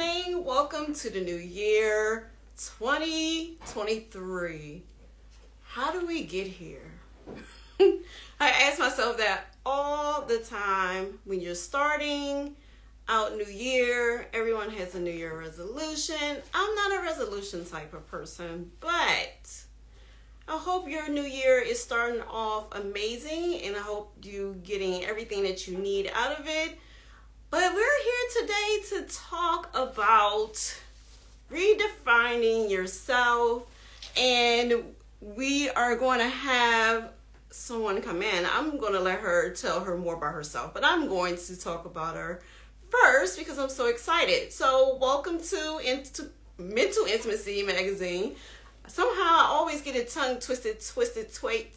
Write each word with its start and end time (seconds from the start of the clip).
evening. 0.00 0.44
Welcome 0.44 0.94
to 0.94 1.10
the 1.10 1.20
new 1.20 1.36
year 1.36 2.30
2023. 2.56 4.82
How 5.62 5.92
do 5.92 6.06
we 6.06 6.24
get 6.24 6.46
here? 6.46 6.90
I 8.40 8.48
ask 8.48 8.78
myself 8.78 9.18
that 9.18 9.54
all 9.66 10.22
the 10.22 10.38
time 10.38 11.18
when 11.24 11.40
you're 11.40 11.54
starting 11.54 12.56
out 13.08 13.36
new 13.36 13.44
year. 13.44 14.26
Everyone 14.32 14.70
has 14.70 14.94
a 14.94 15.00
new 15.00 15.10
year 15.10 15.38
resolution. 15.38 16.38
I'm 16.54 16.74
not 16.74 16.98
a 16.98 17.02
resolution 17.02 17.66
type 17.66 17.92
of 17.92 18.08
person, 18.08 18.70
but 18.80 19.52
I 20.48 20.56
hope 20.56 20.88
your 20.88 21.10
new 21.10 21.24
year 21.24 21.60
is 21.60 21.78
starting 21.82 22.22
off 22.22 22.68
amazing 22.72 23.60
and 23.64 23.76
I 23.76 23.80
hope 23.80 24.14
you 24.22 24.56
getting 24.62 25.04
everything 25.04 25.42
that 25.42 25.68
you 25.68 25.76
need 25.76 26.10
out 26.14 26.40
of 26.40 26.46
it. 26.48 26.78
But 27.50 27.74
we're 27.74 28.02
here 28.04 28.42
today 28.42 28.78
to 28.90 29.12
talk 29.12 29.70
about 29.74 30.80
redefining 31.50 32.70
yourself 32.70 33.64
and 34.16 34.84
we 35.20 35.68
are 35.70 35.96
going 35.96 36.20
to 36.20 36.28
have 36.28 37.10
someone 37.50 38.02
come 38.02 38.22
in. 38.22 38.46
I'm 38.46 38.78
going 38.78 38.92
to 38.92 39.00
let 39.00 39.18
her 39.18 39.50
tell 39.50 39.80
her 39.80 39.96
more 39.96 40.14
about 40.14 40.32
herself, 40.32 40.72
but 40.72 40.84
I'm 40.84 41.08
going 41.08 41.36
to 41.36 41.58
talk 41.58 41.86
about 41.86 42.14
her 42.14 42.40
first 42.88 43.36
because 43.36 43.58
I'm 43.58 43.68
so 43.68 43.86
excited. 43.86 44.52
So, 44.52 44.96
welcome 45.00 45.40
to 45.40 45.80
into 45.84 46.28
Mental 46.56 47.04
Intimacy 47.06 47.64
magazine. 47.64 48.36
Somehow 48.86 49.24
I 49.24 49.46
always 49.48 49.82
get 49.82 49.96
a 49.96 50.04
tongue 50.04 50.38
twisted, 50.38 50.86
twisted, 50.86 51.32
twait. 51.34 51.76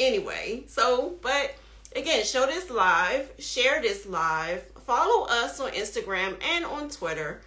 Anyway, 0.00 0.64
so 0.66 1.14
but 1.22 1.54
again, 1.94 2.24
show 2.24 2.44
this 2.46 2.70
live, 2.70 3.30
share 3.38 3.80
this 3.80 4.04
live, 4.04 4.64
follow 4.86 5.26
us 5.26 5.58
on 5.60 5.72
Instagram 5.72 6.36
and 6.42 6.64
on 6.64 6.88
Twitter. 6.88 7.40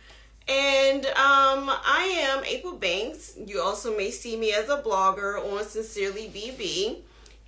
And 0.47 1.05
um, 1.05 1.69
I 1.69 2.19
am 2.21 2.43
April 2.43 2.75
Banks. 2.75 3.35
You 3.37 3.61
also 3.61 3.95
may 3.95 4.11
see 4.11 4.35
me 4.35 4.53
as 4.53 4.69
a 4.69 4.81
blogger 4.81 5.37
on 5.53 5.63
Sincerely 5.63 6.29
BB. 6.33 7.01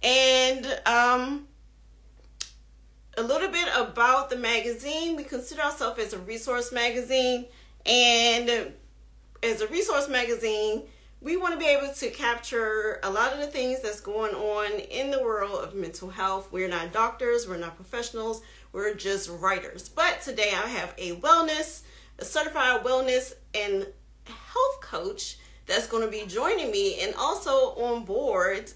And 0.03 0.79
um, 0.85 1.47
a 3.17 3.23
little 3.23 3.49
bit 3.49 3.67
about 3.75 4.29
the 4.29 4.37
magazine. 4.37 5.15
We 5.15 5.23
consider 5.23 5.61
ourselves 5.61 5.99
as 5.99 6.13
a 6.13 6.19
resource 6.19 6.71
magazine, 6.71 7.45
and 7.85 8.73
as 9.43 9.61
a 9.61 9.67
resource 9.67 10.07
magazine, 10.07 10.83
we 11.21 11.37
want 11.37 11.53
to 11.53 11.59
be 11.59 11.67
able 11.67 11.93
to 11.93 12.09
capture 12.09 12.99
a 13.03 13.09
lot 13.09 13.33
of 13.33 13.39
the 13.39 13.47
things 13.47 13.81
that's 13.81 14.01
going 14.01 14.33
on 14.33 14.79
in 14.79 15.11
the 15.11 15.21
world 15.21 15.63
of 15.63 15.75
mental 15.75 16.09
health. 16.09 16.51
We're 16.51 16.67
not 16.67 16.93
doctors, 16.93 17.47
we're 17.47 17.57
not 17.57 17.75
professionals, 17.75 18.41
we're 18.73 18.93
just 18.93 19.29
writers. 19.29 19.89
But 19.89 20.21
today 20.21 20.51
I 20.53 20.67
have 20.67 20.93
a 20.97 21.15
wellness, 21.17 21.81
a 22.19 22.25
certified 22.25 22.83
wellness 22.83 23.33
and 23.53 23.87
health 24.25 24.81
coach 24.81 25.37
that's 25.67 25.87
going 25.87 26.03
to 26.03 26.11
be 26.11 26.25
joining 26.27 26.71
me 26.71 26.99
and 27.01 27.13
also 27.15 27.75
on 27.75 28.03
board 28.03 28.71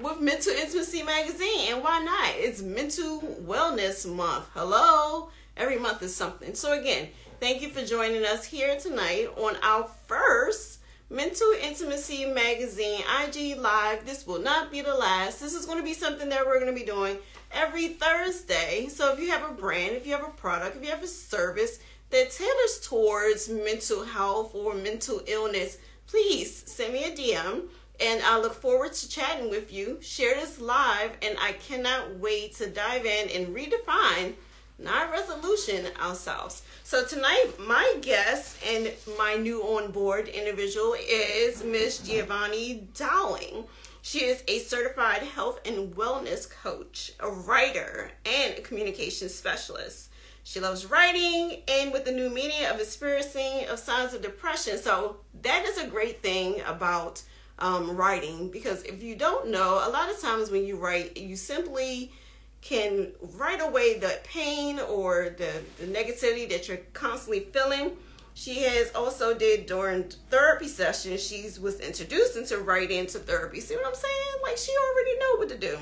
with 0.00 0.20
Mental 0.20 0.52
Intimacy 0.52 1.02
Magazine. 1.02 1.72
And 1.72 1.82
why 1.82 2.00
not? 2.00 2.34
It's 2.36 2.62
Mental 2.62 3.20
Wellness 3.20 4.12
Month. 4.12 4.46
Hello? 4.54 5.30
Every 5.56 5.78
month 5.78 6.02
is 6.02 6.14
something. 6.14 6.54
So, 6.54 6.78
again, 6.78 7.08
thank 7.40 7.62
you 7.62 7.70
for 7.70 7.82
joining 7.82 8.24
us 8.24 8.44
here 8.44 8.78
tonight 8.78 9.28
on 9.38 9.56
our 9.62 9.88
first 10.06 10.80
Mental 11.08 11.50
Intimacy 11.62 12.26
Magazine 12.26 13.00
IG 13.22 13.58
Live. 13.58 14.04
This 14.04 14.26
will 14.26 14.40
not 14.40 14.70
be 14.70 14.82
the 14.82 14.94
last. 14.94 15.40
This 15.40 15.54
is 15.54 15.64
going 15.64 15.78
to 15.78 15.84
be 15.84 15.94
something 15.94 16.28
that 16.28 16.44
we're 16.44 16.60
going 16.60 16.74
to 16.74 16.78
be 16.78 16.84
doing 16.84 17.16
every 17.52 17.88
Thursday. 17.88 18.88
So, 18.88 19.12
if 19.12 19.20
you 19.20 19.30
have 19.30 19.48
a 19.48 19.54
brand, 19.54 19.96
if 19.96 20.06
you 20.06 20.12
have 20.12 20.26
a 20.26 20.30
product, 20.30 20.76
if 20.76 20.84
you 20.84 20.90
have 20.90 21.02
a 21.02 21.08
service 21.08 21.78
that 22.10 22.30
tailors 22.30 22.80
towards 22.82 23.48
mental 23.48 24.04
health 24.04 24.54
or 24.54 24.74
mental 24.74 25.22
illness, 25.26 25.78
please 26.06 26.64
send 26.66 26.92
me 26.92 27.04
a 27.04 27.10
DM 27.10 27.68
and 28.00 28.22
I 28.22 28.38
look 28.38 28.54
forward 28.54 28.92
to 28.92 29.08
chatting 29.08 29.50
with 29.50 29.72
you. 29.72 29.98
Share 30.02 30.34
this 30.34 30.60
live, 30.60 31.12
and 31.22 31.36
I 31.40 31.52
cannot 31.52 32.18
wait 32.18 32.54
to 32.56 32.68
dive 32.68 33.06
in 33.06 33.30
and 33.30 33.54
redefine, 33.54 34.34
not 34.78 35.10
resolution, 35.10 35.86
ourselves. 36.00 36.62
So, 36.84 37.04
tonight, 37.06 37.52
my 37.58 37.94
guest 38.02 38.58
and 38.66 38.92
my 39.18 39.36
new 39.36 39.62
on 39.62 39.92
board 39.92 40.28
individual 40.28 40.94
is 41.08 41.64
Miss 41.64 42.00
Giavonni 42.00 42.92
Downing. 42.94 43.64
She 44.06 44.20
is 44.20 44.44
a 44.46 44.60
certified 44.60 45.24
health 45.24 45.58
and 45.66 45.92
wellness 45.96 46.48
coach, 46.48 47.10
a 47.18 47.28
writer, 47.28 48.12
and 48.24 48.56
a 48.56 48.60
communication 48.60 49.28
specialist. 49.28 50.10
She 50.44 50.60
loves 50.60 50.86
writing 50.86 51.62
and 51.66 51.92
with 51.92 52.04
the 52.04 52.12
new 52.12 52.30
media 52.30 52.72
of 52.72 52.78
experiencing 52.78 53.66
of 53.68 53.80
signs 53.80 54.14
of 54.14 54.22
depression. 54.22 54.78
So 54.78 55.16
that 55.42 55.64
is 55.64 55.78
a 55.78 55.88
great 55.88 56.22
thing 56.22 56.60
about 56.68 57.20
um, 57.58 57.96
writing 57.96 58.48
because 58.48 58.84
if 58.84 59.02
you 59.02 59.16
don't 59.16 59.48
know, 59.48 59.82
a 59.84 59.90
lot 59.90 60.08
of 60.08 60.20
times 60.20 60.52
when 60.52 60.64
you 60.64 60.76
write, 60.76 61.16
you 61.16 61.34
simply 61.34 62.12
can 62.60 63.10
write 63.34 63.60
away 63.60 63.98
the 63.98 64.20
pain 64.22 64.78
or 64.78 65.34
the, 65.36 65.50
the 65.80 65.86
negativity 65.92 66.48
that 66.50 66.68
you're 66.68 66.78
constantly 66.92 67.40
feeling. 67.40 67.96
She 68.36 68.64
has 68.64 68.92
also 68.94 69.32
did 69.32 69.64
during 69.64 70.10
therapy 70.28 70.68
sessions. 70.68 71.22
She 71.22 71.48
was 71.58 71.80
introduced 71.80 72.36
into 72.36 72.58
writing 72.58 73.06
to 73.06 73.18
therapy. 73.18 73.60
See 73.60 73.74
what 73.74 73.86
I'm 73.86 73.94
saying? 73.94 74.42
Like 74.42 74.58
she 74.58 74.72
already 74.76 75.18
know 75.18 75.36
what 75.36 75.48
to 75.48 75.58
do 75.58 75.78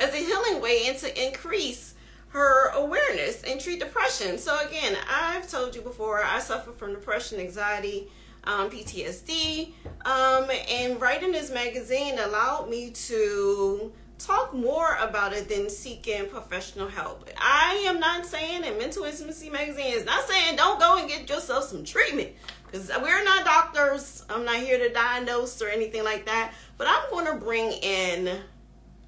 as 0.00 0.12
a 0.12 0.16
healing 0.16 0.60
way 0.60 0.88
and 0.88 0.98
to 0.98 1.24
increase 1.24 1.94
her 2.30 2.70
awareness 2.70 3.44
and 3.44 3.60
treat 3.60 3.78
depression. 3.78 4.38
So 4.38 4.58
again, 4.66 4.96
I've 5.08 5.48
told 5.48 5.76
you 5.76 5.82
before, 5.82 6.20
I 6.24 6.40
suffer 6.40 6.72
from 6.72 6.94
depression, 6.94 7.38
anxiety, 7.38 8.08
um, 8.42 8.68
PTSD. 8.68 9.72
Um, 10.04 10.50
and 10.68 11.00
writing 11.00 11.30
this 11.30 11.52
magazine 11.52 12.18
allowed 12.18 12.68
me 12.68 12.90
to 12.90 13.92
talk 14.18 14.54
more 14.54 14.96
about 15.00 15.32
it 15.32 15.48
than 15.48 15.68
seeking 15.68 16.28
professional 16.28 16.88
help. 16.88 17.28
I 17.38 17.84
am 17.86 18.00
not 18.00 18.26
saying, 18.26 18.64
and 18.64 18.78
Mental 18.78 19.04
Intimacy 19.04 19.50
Magazine 19.50 19.92
is 19.92 20.04
not 20.04 20.26
saying 20.26 20.56
don't 20.56 20.80
go 20.80 20.98
and 20.98 21.08
get 21.08 21.28
yourself 21.28 21.64
some 21.64 21.84
treatment 21.84 22.30
because 22.64 22.90
we're 23.02 23.24
not 23.24 23.44
doctors. 23.44 24.24
I'm 24.28 24.44
not 24.44 24.56
here 24.56 24.78
to 24.78 24.92
diagnose 24.92 25.60
or 25.62 25.68
anything 25.68 26.04
like 26.04 26.26
that. 26.26 26.52
But 26.78 26.88
I'm 26.88 27.10
going 27.10 27.26
to 27.26 27.44
bring 27.44 27.72
in 27.72 28.40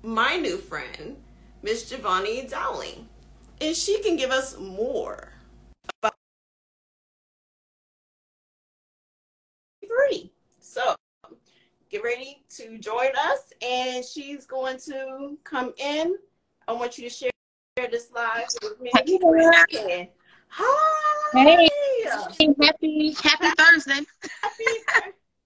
my 0.03 0.37
new 0.37 0.57
friend, 0.57 1.17
Miss 1.63 1.91
Giavonni 1.91 2.49
Downing, 2.49 3.09
and 3.61 3.75
she 3.75 4.03
can 4.03 4.17
give 4.17 4.31
us 4.31 4.59
more 4.59 5.33
about 6.01 6.15
three. 9.87 10.31
So 10.61 10.95
get 11.99 12.05
ready 12.05 12.43
to 12.49 12.79
join 12.79 13.11
us, 13.19 13.53
and 13.63 14.05
she's 14.05 14.47
going 14.47 14.79
to 14.79 15.37
come 15.45 15.73
in. 15.79 16.17
I 16.67 16.73
want 16.73 16.99
you 16.99 17.09
to 17.09 17.15
share 17.15 17.31
this 17.91 18.11
live 18.15 18.47
with 18.63 18.81
me. 18.81 18.91
Hey. 18.95 20.11
Hi. 20.49 21.33
Hey. 21.35 21.69
Happy 22.63 23.15
Happy 23.23 23.51
Thursday. 23.59 24.01
Happy 24.43 24.65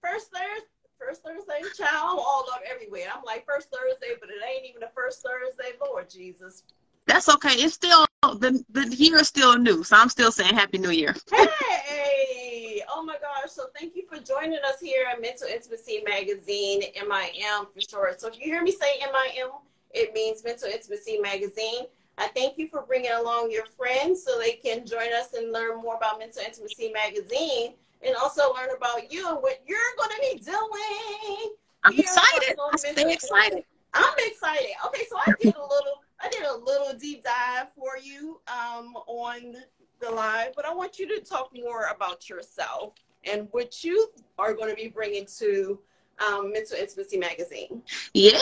first 0.01 0.31
Thursday. 0.31 0.65
First 0.99 1.23
Thursday, 1.23 1.61
child. 1.77 2.11
I'm 2.11 2.19
all 2.19 2.45
up 2.53 2.61
everywhere. 2.71 3.07
I'm 3.13 3.23
like 3.25 3.45
first 3.45 3.69
Thursday, 3.69 4.13
but 4.21 4.29
it 4.29 4.35
ain't 4.47 4.65
even 4.65 4.79
the 4.79 4.91
first 4.95 5.21
Thursday. 5.23 5.75
Lord 5.83 6.09
Jesus. 6.09 6.63
That's 7.07 7.27
okay. 7.27 7.55
It's 7.55 7.73
still 7.73 8.05
the 8.21 8.63
the 8.69 8.87
year 8.95 9.17
is 9.17 9.27
still 9.27 9.57
new, 9.57 9.83
so 9.83 9.97
I'm 9.97 10.09
still 10.09 10.31
saying 10.31 10.53
Happy 10.53 10.77
New 10.77 10.91
Year. 10.91 11.15
Hey! 11.29 12.52
Oh 12.95 13.03
my 13.03 13.15
gosh! 13.15 13.51
So 13.51 13.65
thank 13.77 13.95
you 13.95 14.03
for 14.07 14.19
joining 14.19 14.59
us 14.65 14.79
here 14.79 15.05
at 15.11 15.19
Mental 15.19 15.47
Intimacy 15.47 16.03
Magazine, 16.07 16.81
MIM 16.95 17.67
for 17.73 17.81
short. 17.81 18.21
So 18.21 18.27
if 18.27 18.37
you 18.37 18.45
hear 18.45 18.61
me 18.61 18.71
say 18.71 18.99
MIM, 18.99 19.49
it 19.91 20.13
means 20.13 20.43
Mental 20.43 20.69
Intimacy 20.69 21.17
Magazine. 21.19 21.85
I 22.19 22.27
thank 22.27 22.59
you 22.59 22.67
for 22.67 22.83
bringing 22.83 23.11
along 23.11 23.49
your 23.49 23.65
friends 23.65 24.23
so 24.23 24.37
they 24.37 24.53
can 24.53 24.85
join 24.85 25.11
us 25.11 25.33
and 25.33 25.51
learn 25.51 25.81
more 25.81 25.95
about 25.95 26.19
Mental 26.19 26.43
Intimacy 26.43 26.91
Magazine 26.91 27.73
and 28.05 28.15
also 28.15 28.53
learn 28.53 28.69
about 28.77 29.11
you 29.11 29.27
and 29.27 29.37
what 29.37 29.61
you're 29.65 29.79
going 29.97 30.11
to 30.11 30.19
be 30.21 30.43
doing. 30.43 31.55
I'm 31.83 31.97
excited. 31.97 32.55
I'm 32.59 32.77
stay 32.77 33.11
excited. 33.11 33.63
I'm 33.95 34.13
excited. 34.19 34.69
Okay, 34.85 35.03
so 35.09 35.17
I 35.17 35.33
did 35.41 35.55
a 35.55 35.61
little 35.61 36.03
I 36.21 36.29
did 36.29 36.43
a 36.43 36.55
little 36.55 36.93
deep 36.97 37.23
dive 37.23 37.67
for 37.75 37.97
you 38.01 38.39
um, 38.47 38.93
on 39.07 39.55
the 40.03 40.11
live, 40.11 40.53
but 40.55 40.65
I 40.65 40.73
want 40.73 40.99
you 40.99 41.07
to 41.07 41.23
talk 41.23 41.51
more 41.55 41.87
about 41.95 42.29
yourself 42.29 42.93
and 43.23 43.47
what 43.51 43.83
you 43.83 44.09
are 44.37 44.53
going 44.53 44.69
to 44.69 44.75
be 44.75 44.89
bringing 44.89 45.25
to 45.39 45.79
um, 46.27 46.51
Mental 46.51 46.77
Intimacy 46.77 47.17
Magazine. 47.17 47.81
Yeah. 48.13 48.41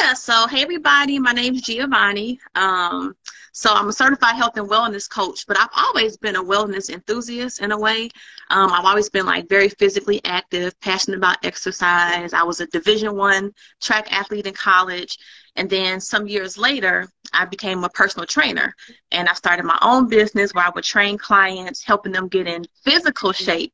Yeah, 0.00 0.14
so 0.14 0.48
hey 0.48 0.62
everybody, 0.62 1.18
my 1.18 1.32
name 1.32 1.54
is 1.54 1.62
Giavonni. 1.62 2.38
Um, 2.56 3.14
so 3.52 3.72
I'm 3.72 3.88
a 3.88 3.92
certified 3.92 4.34
health 4.34 4.56
and 4.56 4.68
wellness 4.68 5.08
coach, 5.08 5.46
but 5.46 5.58
I've 5.58 5.70
always 5.76 6.16
been 6.16 6.36
a 6.36 6.42
wellness 6.42 6.90
enthusiast 6.90 7.60
in 7.60 7.70
a 7.70 7.78
way. 7.78 8.10
Um, 8.50 8.72
I've 8.72 8.84
always 8.84 9.08
been 9.08 9.26
like 9.26 9.48
very 9.48 9.68
physically 9.68 10.20
active, 10.24 10.78
passionate 10.80 11.18
about 11.18 11.44
exercise. 11.44 12.34
I 12.34 12.42
was 12.42 12.60
a 12.60 12.66
Division 12.66 13.16
One 13.16 13.52
track 13.80 14.12
athlete 14.12 14.46
in 14.46 14.54
college, 14.54 15.18
And 15.56 15.68
then 15.68 16.00
some 16.00 16.28
years 16.28 16.56
later, 16.58 17.08
I 17.32 17.44
became 17.46 17.82
a 17.82 17.88
personal 17.88 18.26
trainer 18.26 18.74
and 19.10 19.28
I 19.28 19.32
started 19.32 19.64
my 19.64 19.78
own 19.82 20.08
business 20.08 20.52
where 20.52 20.64
I 20.66 20.70
would 20.74 20.84
train 20.84 21.18
clients, 21.18 21.82
helping 21.82 22.12
them 22.12 22.28
get 22.28 22.46
in 22.46 22.64
physical 22.84 23.32
shape. 23.32 23.72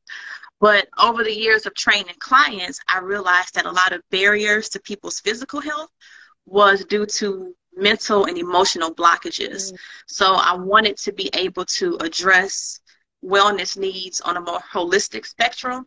But 0.59 0.87
over 0.97 1.23
the 1.23 1.35
years 1.35 1.65
of 1.65 1.75
training 1.75 2.15
clients, 2.19 2.79
I 2.87 2.99
realized 2.99 3.55
that 3.55 3.65
a 3.65 3.71
lot 3.71 3.91
of 3.91 4.01
barriers 4.11 4.69
to 4.69 4.79
people's 4.79 5.19
physical 5.19 5.59
health 5.59 5.89
was 6.45 6.85
due 6.85 7.05
to 7.05 7.53
mental 7.75 8.25
and 8.25 8.37
emotional 8.37 8.93
blockages. 8.93 9.73
Mm. 9.73 9.77
So 10.07 10.35
I 10.35 10.55
wanted 10.55 10.97
to 10.97 11.11
be 11.11 11.29
able 11.33 11.65
to 11.65 11.97
address 11.97 12.79
wellness 13.23 13.77
needs 13.77 14.21
on 14.21 14.37
a 14.37 14.41
more 14.41 14.59
holistic 14.59 15.25
spectrum. 15.25 15.85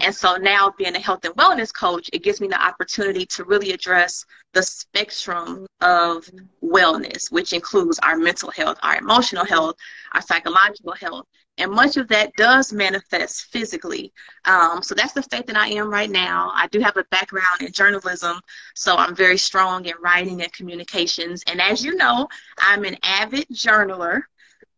And 0.00 0.14
so 0.14 0.36
now 0.36 0.72
being 0.78 0.96
a 0.96 1.00
health 1.00 1.24
and 1.24 1.34
wellness 1.34 1.72
coach, 1.72 2.08
it 2.12 2.22
gives 2.22 2.40
me 2.40 2.48
the 2.48 2.62
opportunity 2.62 3.26
to 3.26 3.44
really 3.44 3.72
address 3.72 4.24
the 4.54 4.62
spectrum 4.62 5.66
of 5.80 6.28
wellness, 6.62 7.30
which 7.30 7.52
includes 7.52 7.98
our 8.00 8.16
mental 8.16 8.50
health, 8.50 8.78
our 8.82 8.98
emotional 8.98 9.44
health, 9.44 9.76
our 10.14 10.22
psychological 10.22 10.94
health. 10.94 11.26
And 11.58 11.72
much 11.72 11.96
of 11.96 12.06
that 12.08 12.32
does 12.36 12.72
manifest 12.72 13.46
physically. 13.46 14.12
Um, 14.44 14.80
so 14.80 14.94
that's 14.94 15.12
the 15.12 15.22
state 15.22 15.46
that 15.48 15.56
I 15.56 15.68
am 15.70 15.90
right 15.90 16.08
now. 16.10 16.52
I 16.54 16.68
do 16.68 16.78
have 16.78 16.96
a 16.96 17.04
background 17.10 17.62
in 17.62 17.72
journalism, 17.72 18.40
so 18.74 18.96
I'm 18.96 19.14
very 19.14 19.36
strong 19.36 19.84
in 19.84 19.94
writing 20.00 20.40
and 20.40 20.52
communications. 20.52 21.42
And 21.48 21.60
as 21.60 21.84
you 21.84 21.96
know, 21.96 22.28
I'm 22.58 22.84
an 22.84 22.96
avid 23.02 23.48
journaler. 23.52 24.22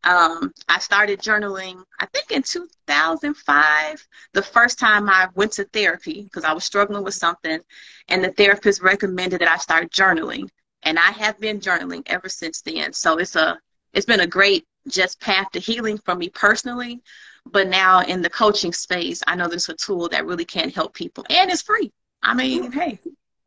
Um, 0.04 0.52
I 0.68 0.78
started 0.78 1.20
journaling, 1.20 1.82
I 1.98 2.06
think 2.06 2.30
in 2.30 2.42
2005, 2.42 4.08
the 4.32 4.42
first 4.42 4.78
time 4.78 5.08
I 5.10 5.28
went 5.34 5.52
to 5.52 5.64
therapy 5.64 6.22
because 6.22 6.44
I 6.44 6.52
was 6.52 6.64
struggling 6.64 7.04
with 7.04 7.14
something, 7.14 7.60
and 8.08 8.24
the 8.24 8.32
therapist 8.32 8.82
recommended 8.82 9.40
that 9.40 9.48
I 9.48 9.58
start 9.58 9.92
journaling. 9.92 10.48
And 10.84 10.98
I 10.98 11.10
have 11.10 11.38
been 11.38 11.60
journaling 11.60 12.02
ever 12.06 12.30
since 12.30 12.62
then. 12.62 12.94
So 12.94 13.18
it's 13.18 13.36
a 13.36 13.58
it's 13.92 14.06
been 14.06 14.20
a 14.20 14.26
great 14.26 14.64
just 14.88 15.20
path 15.20 15.50
to 15.52 15.60
healing 15.60 15.98
for 15.98 16.14
me 16.14 16.30
personally. 16.30 17.02
But 17.44 17.68
now 17.68 18.00
in 18.00 18.22
the 18.22 18.30
coaching 18.30 18.72
space, 18.72 19.22
I 19.26 19.34
know 19.34 19.48
there's 19.48 19.68
a 19.68 19.74
tool 19.74 20.08
that 20.08 20.24
really 20.24 20.44
can 20.44 20.70
help 20.70 20.94
people, 20.94 21.26
and 21.28 21.50
it's 21.50 21.62
free. 21.62 21.92
I 22.22 22.32
mean, 22.32 22.72
hey, 22.72 22.98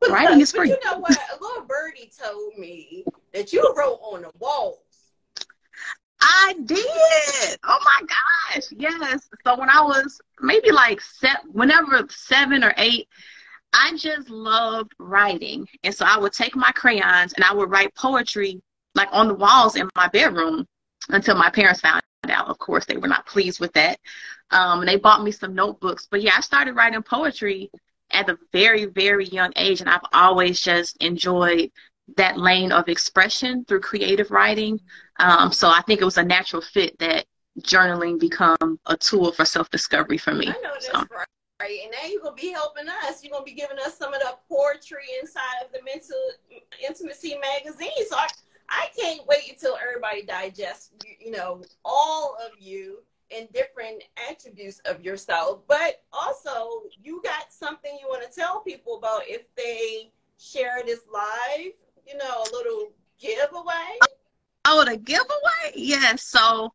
writing 0.07 0.41
is 0.41 0.51
free. 0.51 0.69
But 0.69 0.83
you 0.83 0.91
know 0.91 0.99
what? 0.99 1.17
A 1.17 1.41
little 1.41 1.63
birdie 1.63 2.11
told 2.21 2.57
me 2.57 3.06
that 3.33 3.53
you 3.53 3.73
wrote 3.75 3.99
on 4.03 4.21
the 4.21 4.31
wall 4.39 4.83
I 6.23 6.55
did. 6.65 7.59
Oh 7.65 7.79
my 7.83 8.01
gosh. 8.07 8.63
Yes. 8.71 9.29
So 9.45 9.59
when 9.59 9.69
I 9.69 9.81
was 9.81 10.19
maybe 10.39 10.71
like 10.71 11.01
seven, 11.01 11.41
whenever 11.51 12.05
seven 12.09 12.63
or 12.63 12.73
eight, 12.77 13.07
I 13.73 13.95
just 13.97 14.29
loved 14.29 14.93
writing. 14.99 15.67
And 15.83 15.93
so 15.93 16.05
I 16.05 16.17
would 16.17 16.33
take 16.33 16.55
my 16.55 16.71
crayons 16.71 17.33
and 17.33 17.43
I 17.43 17.53
would 17.53 17.69
write 17.69 17.93
poetry 17.95 18.61
like 18.95 19.09
on 19.11 19.27
the 19.27 19.33
walls 19.33 19.75
in 19.75 19.89
my 19.95 20.07
bedroom 20.07 20.65
until 21.09 21.35
my 21.35 21.49
parents 21.49 21.81
found 21.81 22.01
out. 22.29 22.47
Of 22.47 22.57
course, 22.59 22.85
they 22.85 22.97
were 22.97 23.07
not 23.07 23.25
pleased 23.25 23.59
with 23.59 23.73
that. 23.73 23.99
Um, 24.51 24.79
and 24.81 24.87
they 24.87 24.97
bought 24.97 25.23
me 25.23 25.31
some 25.31 25.55
notebooks. 25.55 26.07
But 26.09 26.21
yeah, 26.21 26.35
I 26.37 26.41
started 26.41 26.75
writing 26.75 27.01
poetry 27.03 27.69
at 28.11 28.29
a 28.29 28.37
very, 28.51 28.85
very 28.85 29.25
young 29.25 29.51
age. 29.55 29.81
And 29.81 29.89
I've 29.89 30.05
always 30.13 30.61
just 30.61 30.95
enjoyed 31.03 31.71
that 32.17 32.38
lane 32.38 32.71
of 32.71 32.89
expression 32.89 33.65
through 33.65 33.81
creative 33.81 34.31
writing. 34.31 34.79
Um, 35.19 35.51
so 35.51 35.69
I 35.69 35.81
think 35.81 36.01
it 36.01 36.05
was 36.05 36.17
a 36.17 36.23
natural 36.23 36.61
fit 36.61 36.97
that 37.00 37.25
journaling 37.61 38.19
become 38.19 38.79
a 38.88 38.97
tool 38.97 39.31
for 39.31 39.45
self 39.45 39.69
discovery 39.69 40.17
for 40.17 40.33
me. 40.33 40.47
I 40.47 40.51
know 40.61 40.71
that's 40.73 40.88
so. 40.88 41.05
right. 41.11 41.27
Right. 41.61 41.79
And 41.83 41.91
now 41.91 42.09
you're 42.09 42.21
gonna 42.21 42.35
be 42.35 42.51
helping 42.51 42.88
us. 42.89 43.23
You're 43.23 43.31
gonna 43.31 43.45
be 43.45 43.53
giving 43.53 43.77
us 43.79 43.97
some 43.97 44.13
of 44.13 44.19
the 44.19 44.35
poetry 44.50 45.05
inside 45.21 45.63
of 45.63 45.71
the 45.71 45.79
mental 45.85 46.17
intimacy 46.85 47.38
magazine. 47.39 48.06
So 48.09 48.17
I, 48.17 48.27
I 48.69 48.88
can't 48.99 49.25
wait 49.27 49.49
until 49.49 49.77
everybody 49.81 50.23
digests, 50.23 50.91
you, 51.06 51.27
you 51.27 51.31
know, 51.31 51.61
all 51.85 52.35
of 52.45 52.59
you 52.59 53.03
and 53.33 53.47
different 53.53 54.03
attributes 54.29 54.79
of 54.85 55.01
yourself. 55.03 55.59
But 55.67 56.03
also, 56.11 56.83
you 57.01 57.21
got 57.23 57.53
something 57.53 57.97
you 58.01 58.07
want 58.09 58.29
to 58.29 58.39
tell 58.39 58.59
people 58.61 58.97
about 58.97 59.21
if 59.27 59.44
they 59.56 60.11
share 60.38 60.81
this 60.85 61.01
live 61.13 61.71
you 62.07 62.17
know, 62.17 62.44
a 62.44 62.50
little 62.51 62.91
giveaway? 63.19 63.97
Oh, 64.65 64.85
the 64.85 64.97
giveaway? 64.97 65.73
Yes. 65.75 66.23
So, 66.23 66.71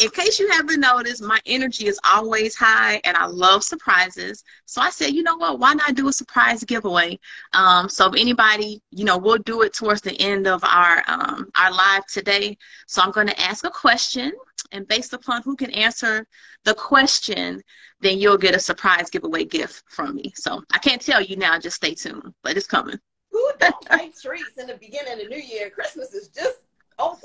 in 0.00 0.08
case 0.10 0.38
you 0.40 0.48
haven't 0.50 0.80
noticed, 0.80 1.22
my 1.22 1.38
energy 1.44 1.86
is 1.86 2.00
always 2.04 2.54
high 2.54 3.02
and 3.04 3.16
I 3.18 3.26
love 3.26 3.62
surprises. 3.62 4.42
So 4.64 4.80
I 4.80 4.88
said, 4.88 5.12
you 5.12 5.22
know 5.22 5.36
what? 5.36 5.58
Why 5.58 5.74
not 5.74 5.94
do 5.94 6.08
a 6.08 6.12
surprise 6.12 6.64
giveaway? 6.64 7.18
Um, 7.52 7.86
so 7.90 8.06
if 8.08 8.18
anybody, 8.18 8.80
you 8.90 9.04
know, 9.04 9.18
we'll 9.18 9.38
do 9.38 9.60
it 9.60 9.74
towards 9.74 10.00
the 10.00 10.18
end 10.18 10.46
of 10.46 10.64
our 10.64 11.04
um, 11.06 11.50
our 11.54 11.70
live 11.70 12.06
today. 12.06 12.56
So 12.86 13.02
I'm 13.02 13.10
going 13.10 13.26
to 13.26 13.38
ask 13.38 13.66
a 13.66 13.70
question, 13.70 14.32
and 14.72 14.88
based 14.88 15.12
upon 15.12 15.42
who 15.42 15.54
can 15.54 15.70
answer 15.72 16.26
the 16.64 16.72
question, 16.72 17.60
then 18.00 18.18
you'll 18.18 18.38
get 18.38 18.54
a 18.54 18.60
surprise 18.60 19.10
giveaway 19.10 19.44
gift 19.44 19.82
from 19.90 20.14
me. 20.14 20.32
So 20.34 20.62
I 20.72 20.78
can't 20.78 21.02
tell 21.02 21.20
you 21.20 21.36
now. 21.36 21.58
Just 21.58 21.76
stay 21.76 21.94
tuned, 21.94 22.32
but 22.42 22.56
it's 22.56 22.66
coming. 22.66 22.98
Who 23.40 23.50
don't 23.58 23.90
like 23.90 24.20
treats 24.20 24.58
in 24.58 24.66
the 24.66 24.74
beginning 24.74 25.14
of 25.14 25.18
the 25.20 25.28
new 25.28 25.40
year? 25.40 25.70
Christmas 25.70 26.12
is 26.12 26.28
just 26.28 26.58
over. 26.98 27.20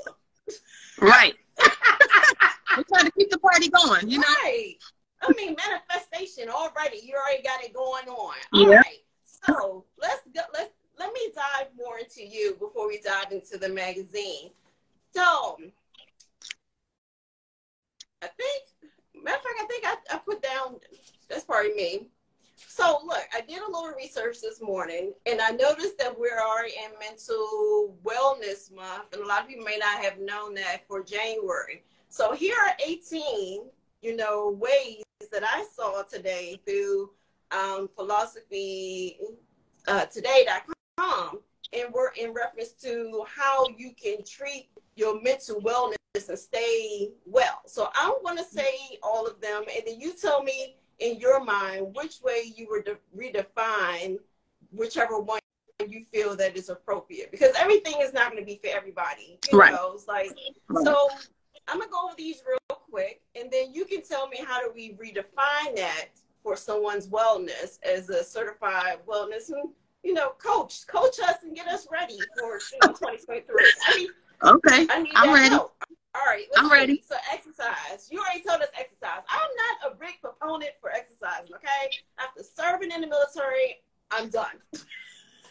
Right. 0.98 1.34
We're 2.76 2.84
trying 2.84 3.04
to 3.04 3.12
keep 3.12 3.30
the 3.30 3.38
party 3.38 3.68
going, 3.68 4.08
you 4.08 4.18
know? 4.18 4.26
Right. 4.42 4.76
I 5.20 5.32
mean, 5.36 5.56
manifestation 5.56 6.48
already. 6.48 7.00
You 7.02 7.16
already 7.16 7.42
got 7.42 7.62
it 7.62 7.74
going 7.74 8.08
on. 8.08 8.34
Yeah. 8.52 8.66
All 8.66 8.72
right. 8.72 9.02
So 9.46 9.84
let's 10.00 10.22
go. 10.34 10.40
Let's 10.54 10.70
let 10.98 11.12
me 11.12 11.20
dive 11.34 11.68
more 11.76 11.98
into 11.98 12.24
you 12.26 12.56
before 12.58 12.88
we 12.88 13.00
dive 13.00 13.30
into 13.30 13.58
the 13.58 13.68
magazine. 13.68 14.50
So 15.14 15.58
I 18.22 18.28
think, 18.28 18.64
matter 19.22 19.36
of 19.36 19.42
fact, 19.42 19.60
I 19.60 19.66
think 19.66 19.84
I, 19.84 19.96
I 20.14 20.18
put 20.18 20.42
down. 20.42 20.76
That's 21.28 21.44
probably 21.44 21.74
me. 21.74 22.08
So 22.56 23.00
look, 23.04 23.22
I 23.34 23.40
did 23.42 23.58
a 23.58 23.66
little 23.66 23.92
research 23.96 24.40
this 24.40 24.60
morning 24.60 25.12
and 25.26 25.40
I 25.40 25.50
noticed 25.50 25.98
that 25.98 26.18
we 26.18 26.28
are 26.28 26.40
already 26.40 26.72
in 26.72 26.98
mental 26.98 27.96
wellness 28.02 28.74
month 28.74 29.12
and 29.12 29.22
a 29.22 29.26
lot 29.26 29.42
of 29.42 29.48
people 29.48 29.64
may 29.64 29.78
not 29.78 30.02
have 30.02 30.18
known 30.18 30.54
that 30.54 30.86
for 30.88 31.02
January. 31.02 31.84
So 32.08 32.32
here 32.32 32.54
are 32.54 32.74
18, 32.84 33.64
you 34.02 34.16
know, 34.16 34.58
ways 34.58 35.02
that 35.32 35.42
I 35.44 35.66
saw 35.74 36.02
today 36.02 36.60
through 36.64 37.10
um, 37.50 37.88
philosophy 37.94 39.18
uh, 39.86 40.06
today.com 40.06 41.40
and 41.72 41.92
we're 41.92 42.12
in 42.12 42.32
reference 42.32 42.70
to 42.82 43.24
how 43.28 43.66
you 43.76 43.92
can 44.02 44.24
treat 44.24 44.68
your 44.94 45.20
mental 45.20 45.60
wellness 45.60 46.28
and 46.28 46.38
stay 46.38 47.10
well. 47.26 47.60
So 47.66 47.90
I'm 47.94 48.14
going 48.24 48.38
to 48.38 48.44
say 48.44 48.98
all 49.02 49.26
of 49.26 49.40
them 49.40 49.64
and 49.74 49.86
then 49.86 50.00
you 50.00 50.14
tell 50.14 50.42
me 50.42 50.76
in 50.98 51.18
your 51.18 51.42
mind 51.44 51.94
which 51.94 52.20
way 52.22 52.52
you 52.54 52.66
would 52.70 52.84
de- 52.84 52.96
redefine 53.16 54.18
whichever 54.72 55.18
one 55.18 55.40
you 55.88 56.04
feel 56.12 56.34
that 56.34 56.56
is 56.56 56.68
appropriate 56.68 57.30
because 57.30 57.54
everything 57.58 57.94
is 58.00 58.12
not 58.12 58.30
going 58.30 58.42
to 58.42 58.46
be 58.46 58.58
for 58.62 58.74
everybody 58.74 59.38
you 59.50 59.58
right. 59.58 59.72
know 59.72 59.92
it's 59.94 60.08
like 60.08 60.30
right. 60.68 60.84
so 60.84 61.08
i'm 61.68 61.78
gonna 61.78 61.90
go 61.90 62.06
over 62.06 62.14
these 62.16 62.42
real 62.48 62.78
quick 62.90 63.20
and 63.38 63.50
then 63.50 63.72
you 63.72 63.84
can 63.84 64.02
tell 64.02 64.26
me 64.28 64.38
how 64.46 64.60
do 64.60 64.70
we 64.74 64.94
redefine 64.94 65.76
that 65.76 66.08
for 66.42 66.56
someone's 66.56 67.08
wellness 67.08 67.78
as 67.84 68.08
a 68.08 68.24
certified 68.24 68.98
wellness 69.06 69.50
you 70.02 70.14
know 70.14 70.30
coach 70.38 70.86
coach 70.86 71.18
us 71.20 71.36
and 71.42 71.54
get 71.54 71.68
us 71.68 71.86
ready 71.92 72.18
for 72.38 72.58
2023 72.82 73.64
I 73.86 73.98
need, 73.98 74.08
okay 74.42 74.86
I 74.90 75.24
am 75.26 75.34
ready 75.34 75.50
help. 75.50 75.74
All 76.16 76.26
right, 76.26 76.46
I'm 76.56 76.70
ready. 76.70 77.02
So 77.06 77.16
exercise. 77.32 78.08
You 78.10 78.20
already 78.20 78.42
told 78.42 78.62
us 78.62 78.68
exercise. 78.78 79.22
I'm 79.28 79.50
not 79.82 79.92
a 79.92 79.96
big 79.96 80.20
proponent 80.20 80.72
for 80.80 80.90
exercising. 80.90 81.54
Okay, 81.54 81.96
after 82.18 82.42
serving 82.42 82.90
in 82.90 83.02
the 83.02 83.06
military, 83.06 83.82
I'm 84.10 84.30
done. 84.30 84.56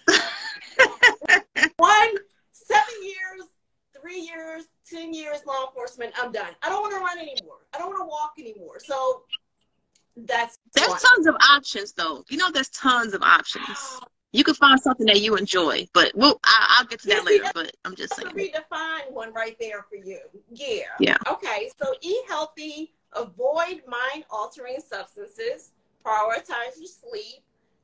One, 1.77 2.10
seven 2.51 2.95
years, 3.03 3.50
three 4.00 4.19
years, 4.19 4.65
ten 4.89 5.13
years 5.13 5.39
law 5.45 5.67
enforcement. 5.67 6.13
I'm 6.22 6.31
done. 6.31 6.53
I 6.63 6.69
don't 6.69 6.81
want 6.81 6.93
to 6.93 7.00
run 7.00 7.19
anymore. 7.19 7.57
I 7.74 7.77
don't 7.77 7.89
want 7.89 8.01
to 8.01 8.07
walk 8.07 8.34
anymore. 8.39 8.79
So 8.79 9.24
that's 10.15 10.57
there's 10.74 10.88
tons 10.88 11.27
of 11.27 11.36
options 11.50 11.93
though. 11.93 12.24
You 12.29 12.38
know, 12.38 12.50
there's 12.51 12.69
tons 12.69 13.13
of 13.13 13.22
options 13.22 13.65
ah, 13.69 14.00
you 14.32 14.44
can 14.44 14.53
find 14.55 14.79
something 14.79 15.05
that 15.08 15.22
you 15.22 15.36
enjoy. 15.36 15.88
But 15.94 16.12
we'll, 16.15 16.39
I, 16.44 16.79
will 16.82 16.88
get 16.88 17.00
to 17.01 17.08
that 17.08 17.25
later. 17.25 17.46
but 17.53 17.72
I'm 17.86 17.96
just 17.96 18.15
saying. 18.15 18.36
Redefine 18.36 19.12
one 19.12 19.34
right 19.34 19.55
there 19.60 19.86
for 19.89 19.96
you. 19.96 20.20
Yeah. 20.51 20.84
Yeah. 21.00 21.17
Okay. 21.27 21.70
So 21.82 21.94
eat 22.01 22.22
healthy. 22.27 22.94
Avoid 23.13 23.82
mind-altering 23.88 24.79
substances. 24.86 25.72
Prioritize 26.05 26.77
your 26.77 26.88
sleep. 26.88 27.44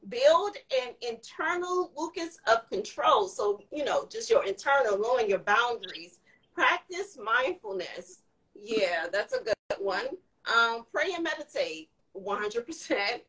Build 0.09 0.57
an 0.83 0.93
internal 1.01 1.91
locus 1.95 2.39
of 2.47 2.69
control. 2.69 3.27
So 3.27 3.61
you 3.71 3.85
know, 3.85 4.07
just 4.11 4.29
your 4.29 4.45
internal, 4.45 4.99
knowing 4.99 5.29
your 5.29 5.39
boundaries. 5.39 6.19
Practice 6.53 7.17
mindfulness. 7.23 8.23
Yeah, 8.55 9.05
that's 9.11 9.33
a 9.33 9.41
good 9.41 9.55
one. 9.79 10.07
Um, 10.53 10.85
pray 10.91 11.13
and 11.13 11.23
meditate. 11.23 11.89
100%. 12.15 13.21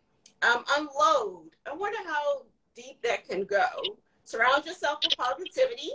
Um, 0.43 0.65
unload. 0.77 1.51
I 1.71 1.75
wonder 1.75 1.99
how 2.05 2.43
deep 2.75 3.03
that 3.03 3.29
can 3.29 3.45
go. 3.45 3.67
surround 4.25 4.65
yourself 4.65 5.01
with 5.03 5.17
positivity, 5.17 5.91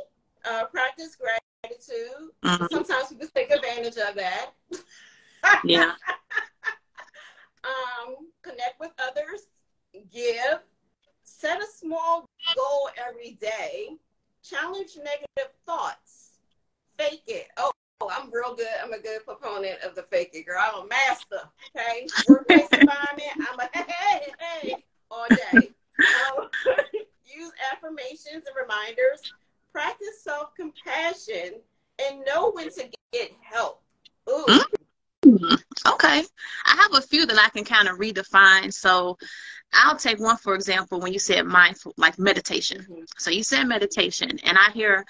uh, 0.46 0.66
practice 0.66 1.16
gratitude. 1.16 2.32
Mm-hmm. 2.44 2.66
Sometimes 2.72 3.10
people 3.10 3.28
take 3.34 3.52
advantage 3.52 3.98
of 3.98 4.16
that. 4.16 4.52
yeah. 5.64 5.94
um, 7.64 8.16
connect 8.42 8.80
with 8.80 8.92
others, 9.00 9.48
give, 10.12 10.60
set 11.24 11.62
a 11.62 11.66
small 11.66 12.26
goal 12.56 12.90
every 13.08 13.38
day, 13.42 13.90
challenge 14.44 14.98
negative 14.98 15.54
thoughts, 15.66 16.40
fake 16.98 17.24
it. 17.28 17.48
Oh, 17.58 17.72
I'm 18.02 18.32
real 18.32 18.56
good. 18.56 18.68
I'm 18.84 18.94
a 18.94 19.00
good 19.00 19.26
proponent 19.26 19.82
of 19.82 19.96
the 19.96 20.04
fake 20.04 20.30
it, 20.34 20.46
girl. 20.46 20.62
I'm 20.62 20.86
a 20.86 20.88
master. 20.88 21.50
Okay, 21.76 22.08
workplace 22.28 22.68
environment. 22.72 23.50
I'm 23.52 23.60
a 23.60 23.70
hey, 23.74 23.86
hey, 23.88 24.32
hey, 24.40 24.86
all 25.10 25.26
day. 25.30 25.72
Use 27.26 27.52
affirmations 27.72 28.46
and 28.46 28.56
reminders. 28.60 29.22
Practice 29.72 30.24
self 30.24 30.56
compassion 30.56 31.60
and 32.00 32.24
know 32.26 32.52
when 32.52 32.72
to 32.72 32.90
get 33.12 33.32
help. 33.42 33.82
Mm-hmm. 34.28 35.56
Okay. 35.94 36.24
I 36.66 36.76
have 36.76 36.94
a 36.94 37.02
few 37.02 37.26
that 37.26 37.38
I 37.38 37.50
can 37.50 37.64
kind 37.64 37.88
of 37.88 37.98
redefine. 37.98 38.74
So 38.74 39.18
I'll 39.74 39.98
take 39.98 40.20
one, 40.20 40.38
for 40.38 40.56
example, 40.56 41.00
when 41.00 41.14
you 41.14 41.20
said 41.20 41.46
mindful, 41.46 41.94
like 41.98 42.18
meditation. 42.20 42.82
Mm-hmm. 42.82 43.04
So 43.18 43.32
you 43.32 43.44
said 43.44 43.66
meditation, 43.66 44.40
and 44.44 44.58
I 44.58 44.72
hear 44.72 45.06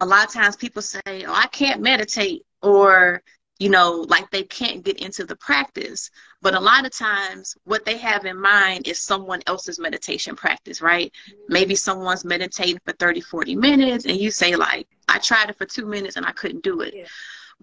a 0.00 0.06
lot 0.06 0.26
of 0.26 0.32
times 0.32 0.56
people 0.56 0.82
say, 0.82 1.00
oh, 1.06 1.32
I 1.34 1.46
can't 1.48 1.80
meditate, 1.80 2.42
or, 2.62 3.22
you 3.60 3.68
know, 3.68 4.06
like 4.08 4.28
they 4.30 4.42
can't 4.42 4.82
get 4.82 5.00
into 5.02 5.24
the 5.24 5.36
practice. 5.36 6.10
But 6.40 6.54
a 6.54 6.60
lot 6.60 6.86
of 6.86 6.92
times, 6.92 7.54
what 7.64 7.84
they 7.84 7.98
have 7.98 8.24
in 8.24 8.40
mind 8.40 8.88
is 8.88 8.98
someone 8.98 9.42
else's 9.46 9.78
meditation 9.78 10.34
practice, 10.34 10.80
right? 10.80 11.12
Maybe 11.48 11.74
someone's 11.74 12.24
meditating 12.24 12.80
for 12.84 12.92
30, 12.94 13.20
40 13.20 13.56
minutes, 13.56 14.06
and 14.06 14.16
you 14.16 14.30
say, 14.30 14.56
like, 14.56 14.88
I 15.08 15.18
tried 15.18 15.50
it 15.50 15.58
for 15.58 15.66
two 15.66 15.84
minutes 15.84 16.16
and 16.16 16.24
I 16.24 16.32
couldn't 16.32 16.64
do 16.64 16.80
it. 16.80 16.94
Yeah. 16.96 17.04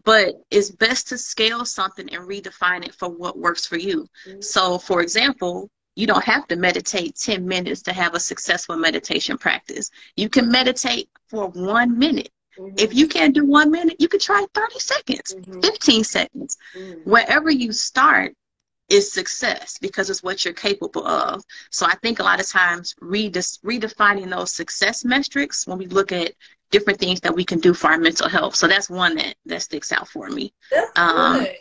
But 0.03 0.35
it's 0.51 0.69
best 0.69 1.07
to 1.09 1.17
scale 1.17 1.65
something 1.65 2.07
and 2.13 2.29
redefine 2.29 2.85
it 2.85 2.93
for 2.93 3.09
what 3.09 3.39
works 3.39 3.65
for 3.65 3.77
you. 3.77 4.07
Mm-hmm. 4.27 4.41
So, 4.41 4.77
for 4.77 5.01
example, 5.01 5.71
you 5.95 6.05
don't 6.05 6.23
have 6.23 6.47
to 6.49 6.55
meditate 6.55 7.15
10 7.15 7.47
minutes 7.47 7.81
to 7.83 7.93
have 7.93 8.13
a 8.13 8.19
successful 8.19 8.77
meditation 8.77 9.35
practice. 9.39 9.89
You 10.15 10.29
can 10.29 10.51
meditate 10.51 11.09
for 11.25 11.47
one 11.49 11.97
minute. 11.97 12.29
Mm-hmm. 12.59 12.75
If 12.77 12.93
you 12.93 13.07
can't 13.07 13.33
do 13.33 13.45
one 13.45 13.71
minute, 13.71 13.97
you 13.99 14.07
can 14.07 14.19
try 14.19 14.45
30 14.53 14.79
seconds, 14.79 15.35
mm-hmm. 15.35 15.59
15 15.61 16.03
seconds. 16.03 16.57
Mm-hmm. 16.75 17.09
Wherever 17.09 17.49
you 17.49 17.71
start 17.71 18.33
is 18.89 19.11
success 19.11 19.77
because 19.81 20.09
it's 20.09 20.23
what 20.23 20.45
you're 20.45 20.53
capable 20.53 21.05
of. 21.05 21.43
So 21.71 21.85
I 21.85 21.95
think 21.95 22.19
a 22.19 22.23
lot 22.23 22.39
of 22.39 22.47
times 22.47 22.95
redefining 23.01 24.29
those 24.29 24.53
success 24.53 25.03
metrics 25.03 25.67
when 25.67 25.77
we 25.77 25.87
look 25.87 26.11
at 26.11 26.33
different 26.71 26.99
things 26.99 27.19
that 27.21 27.35
we 27.35 27.43
can 27.43 27.59
do 27.59 27.73
for 27.73 27.87
our 27.87 27.97
mental 27.97 28.29
health. 28.29 28.55
So 28.55 28.67
that's 28.67 28.89
one 28.89 29.15
that, 29.15 29.35
that 29.45 29.61
sticks 29.61 29.91
out 29.91 30.07
for 30.07 30.29
me. 30.29 30.53
That's 30.71 30.91
um, 30.97 31.39
good. 31.39 31.55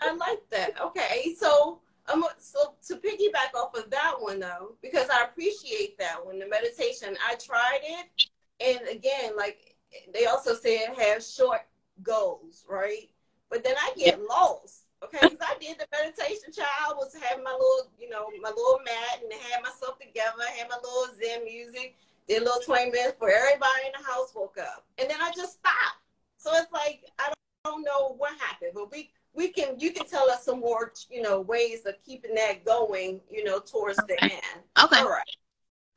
I 0.00 0.14
like 0.14 0.40
that. 0.50 0.80
Okay. 0.80 1.34
So 1.38 1.80
um, 2.12 2.24
so 2.38 2.74
to 2.88 2.96
piggyback 2.96 3.56
off 3.56 3.74
of 3.74 3.90
that 3.90 4.14
one 4.18 4.40
though, 4.40 4.74
because 4.82 5.08
I 5.08 5.22
appreciate 5.22 5.98
that 5.98 6.24
one, 6.24 6.38
the 6.38 6.48
meditation, 6.48 7.16
I 7.26 7.36
tried 7.36 7.80
it, 7.82 8.26
and 8.60 8.88
again, 8.88 9.36
like 9.36 9.71
they 10.12 10.26
also 10.26 10.54
said, 10.54 10.94
have 10.96 11.22
short 11.22 11.62
goals, 12.02 12.64
right? 12.68 13.10
But 13.50 13.64
then 13.64 13.74
I 13.78 13.92
get 13.96 14.20
lost, 14.28 14.84
okay? 15.04 15.18
Because 15.20 15.38
I 15.40 15.56
did 15.60 15.78
the 15.78 15.86
meditation, 15.92 16.52
child 16.52 16.96
was 16.96 17.14
having 17.20 17.44
my 17.44 17.52
little, 17.52 17.90
you 17.98 18.08
know, 18.08 18.28
my 18.40 18.48
little 18.48 18.80
mat, 18.84 19.22
and 19.22 19.32
had 19.32 19.62
myself 19.62 19.98
together, 19.98 20.42
had 20.56 20.68
my 20.68 20.76
little 20.76 21.14
Zen 21.18 21.44
music, 21.44 21.96
did 22.28 22.42
a 22.42 22.44
little 22.44 22.62
twenty 22.62 22.90
minutes 22.90 23.16
for 23.18 23.30
everybody 23.30 23.86
in 23.86 23.92
the 23.98 24.06
house 24.10 24.32
woke 24.34 24.56
up, 24.58 24.86
and 24.98 25.10
then 25.10 25.20
I 25.20 25.32
just 25.36 25.58
stopped. 25.58 26.00
So 26.38 26.50
it's 26.54 26.72
like 26.72 27.04
I 27.18 27.26
don't, 27.26 27.36
I 27.64 27.70
don't 27.70 27.82
know 27.82 28.14
what 28.16 28.32
happened, 28.40 28.72
but 28.74 28.90
we 28.90 29.10
we 29.34 29.48
can 29.48 29.78
you 29.78 29.92
can 29.92 30.06
tell 30.06 30.30
us 30.30 30.44
some 30.44 30.60
more 30.60 30.92
you 31.10 31.22
know 31.22 31.40
ways 31.40 31.84
of 31.86 31.94
keeping 32.04 32.34
that 32.34 32.64
going 32.64 33.20
you 33.30 33.44
know 33.44 33.58
towards 33.58 33.98
okay. 34.00 34.16
the 34.18 34.24
end 34.24 34.62
okay 34.82 35.00
all 35.00 35.10
right 35.10 35.24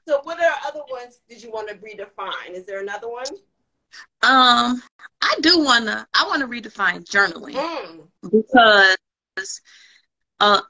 so 0.08 0.22
what 0.24 0.40
are 0.40 0.54
other 0.66 0.82
ones 0.90 1.20
did 1.28 1.42
you 1.42 1.52
want 1.52 1.68
to 1.68 1.76
redefine 1.76 2.52
is 2.52 2.66
there 2.66 2.82
another 2.82 3.10
one 3.10 3.26
um 4.24 4.82
i 5.22 5.36
do 5.42 5.64
want 5.64 5.86
to 5.86 6.06
i 6.14 6.26
want 6.28 6.42
to 6.42 6.48
redefine 6.48 7.04
journaling. 7.06 7.54
Mm. 7.54 8.08
because 8.32 9.62
uh 10.40 10.62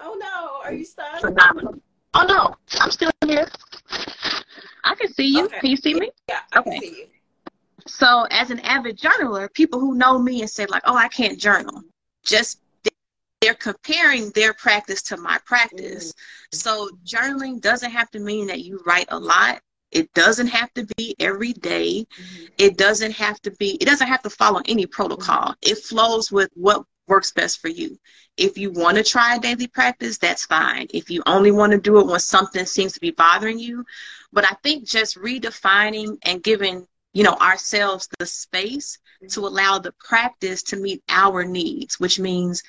oh 0.00 0.16
no. 0.20 0.60
Are 0.64 0.72
you 0.72 0.84
stuck 0.84 1.20
phenomenal 1.20 1.74
oh 2.14 2.24
no. 2.26 2.56
I'm 2.80 2.90
still 2.90 3.10
here. 3.26 3.48
I 4.84 4.94
can 4.94 5.12
see 5.12 5.26
you. 5.26 5.46
Okay. 5.46 5.60
can 5.60 5.70
you 5.70 5.76
see 5.76 5.94
me? 5.94 6.10
Yeah 6.28 6.40
I 6.52 6.58
okay. 6.60 6.70
can 6.70 6.80
see 6.80 6.88
you. 6.88 7.06
So 7.86 8.26
as 8.30 8.50
an 8.50 8.60
avid 8.60 8.98
journaler, 8.98 9.52
people 9.52 9.78
who 9.78 9.94
know 9.94 10.18
me 10.18 10.40
and 10.40 10.50
say 10.50 10.66
like, 10.66 10.82
"Oh, 10.86 10.96
I 10.96 11.08
can't 11.08 11.38
journal," 11.38 11.82
just 12.24 12.60
they're 13.44 13.52
comparing 13.52 14.30
their 14.30 14.54
practice 14.54 15.02
to 15.02 15.18
my 15.18 15.38
practice. 15.44 16.12
Mm-hmm. 16.12 16.56
So 16.56 16.88
journaling 17.04 17.60
doesn't 17.60 17.90
have 17.90 18.10
to 18.12 18.18
mean 18.18 18.46
that 18.46 18.62
you 18.62 18.80
write 18.86 19.08
a 19.10 19.18
lot. 19.18 19.60
It 19.90 20.10
doesn't 20.14 20.46
have 20.46 20.72
to 20.74 20.86
be 20.96 21.14
every 21.20 21.52
day. 21.52 22.06
Mm-hmm. 22.18 22.44
It 22.56 22.78
doesn't 22.78 23.12
have 23.12 23.38
to 23.42 23.50
be. 23.50 23.72
It 23.82 23.84
doesn't 23.84 24.06
have 24.06 24.22
to 24.22 24.30
follow 24.30 24.62
any 24.64 24.86
protocol. 24.86 25.50
Mm-hmm. 25.50 25.72
It 25.72 25.78
flows 25.78 26.32
with 26.32 26.48
what 26.54 26.86
works 27.06 27.32
best 27.32 27.60
for 27.60 27.68
you. 27.68 27.98
If 28.38 28.56
you 28.56 28.72
want 28.72 28.96
to 28.96 29.04
try 29.04 29.36
a 29.36 29.38
daily 29.38 29.66
practice, 29.66 30.16
that's 30.16 30.46
fine. 30.46 30.86
If 30.94 31.10
you 31.10 31.22
only 31.26 31.50
want 31.50 31.72
to 31.72 31.78
do 31.78 32.00
it 32.00 32.06
when 32.06 32.20
something 32.20 32.64
seems 32.64 32.94
to 32.94 33.00
be 33.00 33.10
bothering 33.10 33.58
you, 33.58 33.84
but 34.32 34.50
I 34.50 34.56
think 34.62 34.86
just 34.86 35.18
redefining 35.18 36.16
and 36.22 36.42
giving 36.42 36.86
you 37.12 37.22
know 37.22 37.34
ourselves 37.34 38.08
the 38.18 38.24
space 38.24 38.98
to 39.20 39.26
mm-hmm. 39.26 39.44
allow 39.44 39.78
the 39.78 39.92
practice 39.92 40.62
to 40.64 40.76
meet 40.76 41.02
our 41.08 41.44
needs 41.44 42.00
which 42.00 42.18
means 42.18 42.62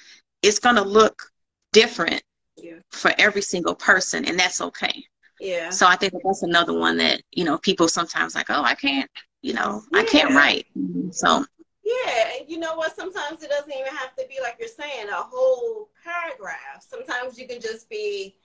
it's 0.46 0.60
going 0.60 0.76
to 0.76 0.84
look 0.84 1.32
different 1.74 2.22
yeah. 2.58 2.76
for 2.92 3.12
every 3.18 3.42
single 3.42 3.76
person 3.76 4.26
and 4.26 4.40
that's 4.40 4.62
okay 4.62 5.04
yeah 5.40 5.70
so 5.70 5.86
i 5.88 5.96
think 5.96 6.14
that's 6.24 6.44
another 6.44 6.74
one 6.74 6.98
that 6.98 7.22
you 7.32 7.44
know 7.44 7.58
people 7.58 7.88
sometimes 7.88 8.36
like 8.36 8.50
oh 8.50 8.64
i 8.64 8.74
can't 8.76 9.10
you 9.42 9.54
know 9.54 9.82
yeah. 9.92 10.00
i 10.00 10.04
can't 10.06 10.34
write 10.34 10.66
so 11.12 11.44
yeah 11.84 12.38
and 12.40 12.50
you 12.50 12.58
know 12.58 12.76
what 12.76 12.96
sometimes 12.96 13.44
it 13.44 13.50
doesn't 13.50 13.74
even 13.74 13.94
have 13.94 14.16
to 14.16 14.26
be 14.30 14.38
like 14.42 14.56
you're 14.60 14.70
saying 14.70 15.10
a 15.10 15.14
whole 15.16 15.90
paragraph 16.04 16.82
sometimes 16.88 17.38
you 17.38 17.48
can 17.48 17.60
just 17.60 17.90
be 17.90 18.36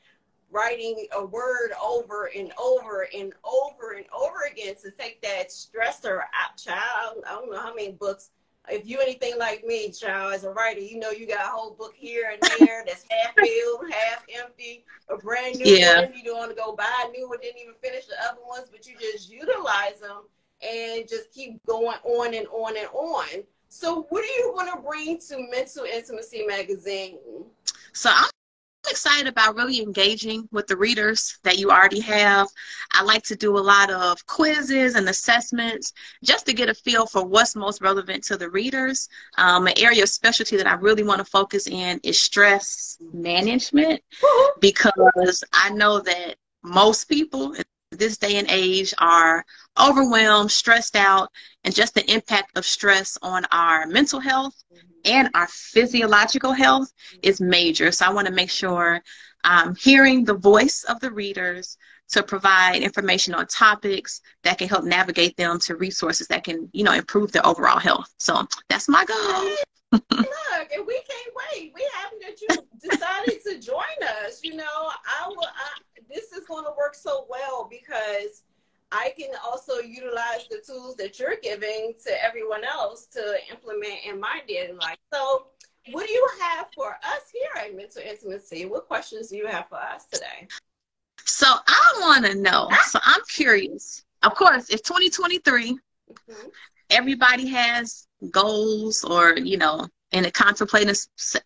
writing 0.51 1.07
a 1.17 1.25
word 1.25 1.71
over 1.83 2.31
and 2.37 2.53
over 2.61 3.09
and 3.15 3.33
over 3.45 3.93
and 3.93 4.07
over 4.13 4.39
again 4.51 4.75
to 4.83 4.91
take 4.91 5.23
that 5.23 5.49
stressor 5.49 6.21
out, 6.21 6.57
child. 6.57 7.23
I 7.27 7.33
don't 7.33 7.51
know 7.51 7.61
how 7.61 7.75
many 7.75 7.93
books. 7.93 8.31
If 8.71 8.87
you 8.87 9.01
anything 9.01 9.39
like 9.39 9.65
me, 9.65 9.91
child, 9.91 10.35
as 10.35 10.45
a 10.45 10.51
writer, 10.51 10.81
you 10.81 10.99
know 10.99 11.11
you 11.11 11.27
got 11.27 11.47
a 11.47 11.49
whole 11.49 11.73
book 11.73 11.95
here 11.97 12.33
and 12.33 12.41
there 12.59 12.85
that's 12.87 13.05
half 13.11 13.35
filled, 13.35 13.91
half 13.93 14.25
empty, 14.43 14.85
a 15.09 15.17
brand 15.17 15.59
new 15.59 15.75
yeah. 15.75 16.03
one. 16.03 16.13
You 16.15 16.25
don't 16.25 16.39
want 16.39 16.51
to 16.51 16.57
go 16.57 16.75
buy 16.75 17.07
a 17.07 17.11
new 17.11 17.29
one, 17.29 17.39
didn't 17.41 17.61
even 17.61 17.75
finish 17.83 18.07
the 18.07 18.15
other 18.29 18.41
ones, 18.47 18.69
but 18.71 18.87
you 18.87 18.95
just 18.99 19.31
utilize 19.31 20.01
them 20.01 20.23
and 20.63 21.09
just 21.09 21.33
keep 21.33 21.65
going 21.67 21.99
on 22.05 22.35
and 22.35 22.47
on 22.49 22.77
and 22.77 22.89
on. 22.89 23.45
So, 23.69 24.07
what 24.11 24.23
do 24.23 24.29
you 24.29 24.53
want 24.55 24.71
to 24.75 24.89
bring 24.89 25.19
to 25.29 25.49
Mental 25.51 25.85
Intimacy 25.85 26.45
Magazine? 26.47 27.19
So, 27.93 28.11
I'm 28.13 28.31
excited 28.89 29.27
about 29.27 29.57
really 29.57 29.81
engaging 29.81 30.49
with 30.53 30.67
the 30.67 30.77
readers 30.77 31.39
that 31.43 31.59
you 31.59 31.71
already 31.71 32.01
have. 32.01 32.49
I 32.93 33.03
like 33.03 33.23
to 33.25 33.37
do 33.37 33.57
a 33.57 33.61
lot 33.61 33.91
of 33.91 34.25
quizzes 34.27 34.95
and 34.95 35.09
assessments 35.09 35.93
just 36.25 36.47
to 36.47 36.53
get 36.53 36.69
a 36.69 36.75
feel 36.75 37.07
for 37.07 37.25
what's 37.25 37.57
most 37.57 37.81
relevant 37.81 38.25
to 38.25 38.37
the 38.37 38.51
readers. 38.51 39.09
Um, 39.39 39.67
an 39.67 39.75
area 39.79 40.03
of 40.03 40.09
specialty 40.09 40.57
that 40.57 40.67
I 40.67 40.75
really 40.75 41.03
want 41.03 41.19
to 41.19 41.25
focus 41.25 41.67
in 41.67 42.01
is 42.03 42.21
stress 42.21 42.99
management 43.13 44.03
because 44.61 45.45
I 45.53 45.71
know 45.71 46.01
that 46.01 46.37
most 46.63 47.05
people 47.05 47.55
this 47.91 48.17
day 48.17 48.37
and 48.37 48.49
age 48.49 48.95
are 48.99 49.45
overwhelmed, 49.79 50.51
stressed 50.51 50.97
out, 50.97 51.31
and 51.65 51.75
just 51.75 51.95
the 51.95 52.13
impact 52.13 52.57
of 52.57 52.65
stress 52.65 53.19
on 53.23 53.45
our 53.51 53.87
mental 53.87 54.21
health 54.21 54.55
and 55.05 55.29
our 55.35 55.49
physiological 55.49 56.53
health 56.53 56.93
is 57.23 57.41
major. 57.41 57.91
So 57.91 58.07
I 58.07 58.13
want 58.13 58.27
to 58.29 58.33
make 58.33 58.51
sure 58.51 59.01
I'm 59.45 59.75
hearing 59.75 60.25
the 60.25 60.35
voice 60.35 60.85
of 60.85 61.01
the 61.01 61.11
readers 61.11 61.77
to 62.11 62.23
provide 62.23 62.83
information 62.83 63.35
on 63.35 63.47
topics 63.47 64.21
that 64.43 64.59
can 64.59 64.69
help 64.69 64.85
navigate 64.85 65.37
them 65.37 65.59
to 65.61 65.77
resources 65.77 66.27
that 66.29 66.45
can, 66.45 66.69
you 66.73 66.85
know, 66.85 66.93
improve 66.93 67.33
their 67.33 67.47
overall 67.47 67.79
health. 67.79 68.13
So 68.19 68.47
that's 68.69 68.89
my 68.89 69.05
goal. 69.05 69.51
Look, 69.93 70.73
and 70.73 70.87
we 70.87 70.95
can't 70.95 71.35
wait. 71.35 71.73
We 71.75 71.89
happy 71.95 72.17
that 72.23 72.41
you 72.41 72.91
decided 72.91 73.43
to 73.47 73.59
join 73.59 73.81
us. 74.25 74.41
You 74.43 74.57
know, 74.57 74.65
I 74.65 75.29
will. 75.29 75.43
I, 75.43 75.81
this 76.13 76.33
is 76.33 76.47
going 76.47 76.65
to 76.65 76.73
work 76.77 76.95
so 76.95 77.27
well 77.29 77.69
because 77.71 78.43
I 78.93 79.13
can 79.17 79.31
also 79.45 79.79
utilize 79.79 80.49
the 80.51 80.61
tools 80.67 80.97
that 80.97 81.19
you're 81.19 81.37
giving 81.43 81.95
to 82.07 82.25
everyone 82.25 82.65
else 82.65 83.07
to 83.13 83.37
implement 83.51 84.01
in 84.07 84.19
my 84.19 84.41
daily 84.49 84.73
life. 84.73 84.99
So, 85.13 85.47
what 85.93 86.07
do 86.07 86.13
you 86.13 86.29
have 86.41 86.67
for 86.75 86.93
us 86.93 87.23
here 87.33 87.65
at 87.65 87.75
Mental 87.75 88.03
Intimacy? 88.03 88.67
What 88.67 88.87
questions 88.87 89.29
do 89.29 89.37
you 89.37 89.47
have 89.47 89.69
for 89.69 89.77
us 89.77 90.07
today? 90.07 90.47
So 91.25 91.47
I 91.47 91.93
want 92.01 92.27
to 92.27 92.35
know. 92.35 92.69
So 92.89 92.99
I'm 93.03 93.21
curious. 93.29 94.05
Of 94.23 94.35
course, 94.35 94.69
it's 94.69 94.83
2023. 94.83 95.73
Mm-hmm. 95.73 96.49
Everybody 96.91 97.47
has 97.47 98.07
goals, 98.31 99.05
or 99.05 99.37
you 99.37 99.57
know, 99.57 99.87
in 100.13 100.25
a 100.25 100.31
contemplating 100.31 100.95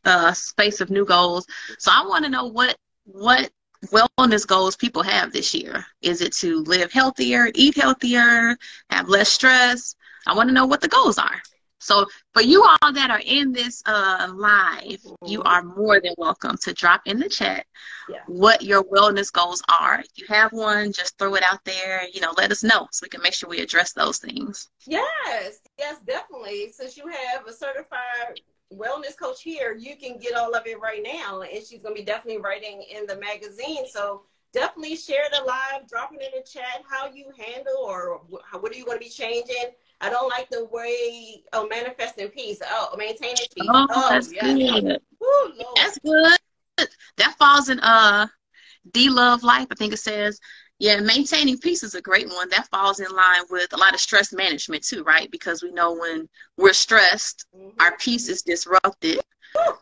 uh, 0.04 0.32
space 0.32 0.80
of 0.80 0.90
new 0.90 1.04
goals. 1.04 1.46
So 1.78 1.92
I 1.94 2.04
want 2.06 2.24
to 2.24 2.30
know 2.30 2.46
what 2.46 2.76
what 3.04 3.50
wellness 3.90 4.46
goals 4.46 4.76
people 4.76 5.02
have 5.02 5.32
this 5.32 5.54
year. 5.54 5.84
Is 6.02 6.20
it 6.20 6.32
to 6.34 6.62
live 6.62 6.92
healthier, 6.92 7.50
eat 7.54 7.76
healthier, 7.76 8.56
have 8.90 9.08
less 9.08 9.28
stress? 9.30 9.96
I 10.26 10.34
want 10.34 10.48
to 10.48 10.54
know 10.54 10.66
what 10.66 10.80
the 10.80 10.88
goals 10.88 11.18
are. 11.18 11.42
So 11.84 12.06
for 12.32 12.40
you 12.40 12.64
all 12.64 12.92
that 12.94 13.10
are 13.10 13.20
in 13.22 13.52
this 13.52 13.82
uh, 13.84 14.32
live, 14.34 15.02
mm-hmm. 15.02 15.26
you 15.26 15.42
are 15.42 15.62
more 15.62 16.00
than 16.00 16.14
welcome 16.16 16.56
to 16.62 16.72
drop 16.72 17.02
in 17.04 17.18
the 17.18 17.28
chat 17.28 17.66
yeah. 18.08 18.20
what 18.26 18.62
your 18.62 18.82
wellness 18.84 19.30
goals 19.30 19.62
are. 19.80 20.00
If 20.00 20.08
you 20.16 20.24
have 20.28 20.52
one, 20.52 20.92
just 20.92 21.18
throw 21.18 21.34
it 21.34 21.42
out 21.42 21.62
there. 21.64 22.08
You 22.08 22.22
know, 22.22 22.32
let 22.38 22.50
us 22.50 22.64
know 22.64 22.88
so 22.90 23.04
we 23.04 23.10
can 23.10 23.20
make 23.20 23.34
sure 23.34 23.50
we 23.50 23.60
address 23.60 23.92
those 23.92 24.16
things. 24.16 24.70
Yes, 24.86 25.60
yes, 25.78 26.00
definitely. 26.06 26.72
Since 26.72 26.96
you 26.96 27.06
have 27.06 27.46
a 27.46 27.52
certified 27.52 28.40
wellness 28.74 29.16
coach 29.16 29.42
here, 29.42 29.76
you 29.78 29.96
can 29.96 30.18
get 30.18 30.34
all 30.34 30.54
of 30.54 30.66
it 30.66 30.80
right 30.80 31.02
now. 31.02 31.42
And 31.42 31.64
she's 31.64 31.82
going 31.82 31.94
to 31.94 32.00
be 32.00 32.04
definitely 32.04 32.40
writing 32.40 32.84
in 32.94 33.06
the 33.06 33.16
magazine. 33.16 33.86
So 33.88 34.22
definitely 34.52 34.96
share 34.96 35.24
the 35.32 35.44
live, 35.44 35.88
drop 35.88 36.12
it 36.12 36.22
in 36.22 36.40
the 36.40 36.46
chat 36.46 36.84
how 36.88 37.10
you 37.12 37.26
handle 37.36 37.76
or 37.78 38.20
what 38.28 38.72
are 38.72 38.76
you 38.76 38.84
going 38.84 38.98
to 38.98 39.04
be 39.04 39.10
changing. 39.10 39.72
I 40.00 40.10
don't 40.10 40.28
like 40.28 40.50
the 40.50 40.66
way 40.66 41.42
oh 41.52 41.66
manifesting 41.68 42.28
peace. 42.28 42.60
Oh, 42.64 42.94
maintaining 42.96 43.36
peace. 43.54 43.68
Oh, 43.68 43.86
oh 43.90 44.08
that's 44.10 44.32
yes. 44.32 44.80
good. 44.80 45.00
Ooh, 45.22 45.52
that's 45.76 45.98
good. 45.98 46.88
That 47.16 47.34
falls 47.38 47.68
in 47.68 47.80
uh 47.80 48.26
D 48.92 49.08
Love 49.08 49.42
Life. 49.42 49.68
I 49.70 49.74
think 49.76 49.92
it 49.92 49.98
says 49.98 50.38
yeah, 50.78 51.00
maintaining 51.00 51.58
peace 51.58 51.82
is 51.82 51.94
a 51.94 52.02
great 52.02 52.28
one. 52.28 52.48
That 52.50 52.68
falls 52.68 53.00
in 53.00 53.10
line 53.10 53.42
with 53.50 53.72
a 53.72 53.76
lot 53.76 53.94
of 53.94 54.00
stress 54.00 54.32
management 54.32 54.82
too, 54.82 55.04
right? 55.04 55.30
Because 55.30 55.62
we 55.62 55.70
know 55.70 55.94
when 55.94 56.28
we're 56.56 56.72
stressed, 56.72 57.46
mm-hmm. 57.56 57.80
our 57.80 57.96
peace 57.98 58.28
is 58.28 58.42
disrupted. 58.42 59.20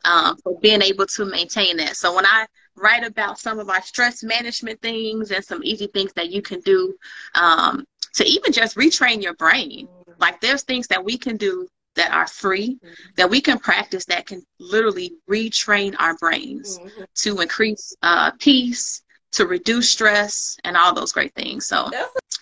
Um, 0.04 0.37
for 0.44 0.61
being 0.61 0.82
able 0.82 1.06
to 1.06 1.25
maintain 1.25 1.78
that. 1.78 1.96
So 1.96 2.14
when 2.14 2.26
I 2.26 2.44
write 2.76 3.04
about 3.04 3.38
some 3.38 3.58
of 3.58 3.70
our 3.70 3.80
stress 3.80 4.22
management 4.22 4.82
things 4.82 5.30
and 5.30 5.42
some 5.42 5.64
easy 5.64 5.87
things 5.87 6.12
that 6.12 6.30
you 6.30 6.42
can 6.42 6.61
do 6.61 6.94
um, 7.34 7.87
to 8.16 8.25
even 8.25 8.52
just 8.52 8.76
retrain 8.76 9.22
your 9.22 9.32
brain, 9.32 9.87
mm-hmm. 9.87 10.12
like 10.18 10.42
there's 10.42 10.62
things 10.62 10.88
that 10.88 11.02
we 11.02 11.16
can 11.16 11.38
do 11.38 11.66
that 11.94 12.12
are 12.12 12.26
free 12.26 12.75
mm-hmm. 12.84 12.92
that 13.16 13.30
we 13.30 13.40
can 13.40 13.58
practice 13.58 14.04
that 14.06 14.26
can 14.26 14.42
literally 14.61 15.14
retrain 15.28 15.94
our 15.99 16.16
brains 16.18 16.78
mm-hmm. 16.78 17.04
to 17.14 17.40
increase 17.40 17.94
uh, 18.02 18.30
peace 18.38 19.02
to 19.32 19.46
reduce 19.46 19.90
stress 19.90 20.58
and 20.64 20.76
all 20.76 20.94
those 20.94 21.12
great 21.12 21.34
things. 21.34 21.66
So 21.66 21.90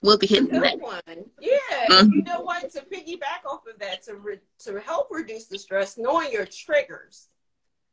we'll 0.03 0.19
be 0.19 0.27
hitting 0.27 0.61
that 0.61 0.81
one. 0.81 1.01
Yeah, 1.41 1.57
mm-hmm. 1.89 2.13
you 2.13 2.23
know 2.23 2.41
what? 2.41 2.71
To 2.73 2.81
piggyback 2.81 3.49
off 3.49 3.67
of 3.73 3.79
that, 3.81 4.03
to 4.05 4.17
re- 4.17 4.41
to 4.61 4.81
help 4.81 5.09
reduce 5.11 5.47
the 5.47 5.59
stress, 5.59 5.97
knowing 5.97 6.33
your 6.33 6.47
triggers, 6.47 7.29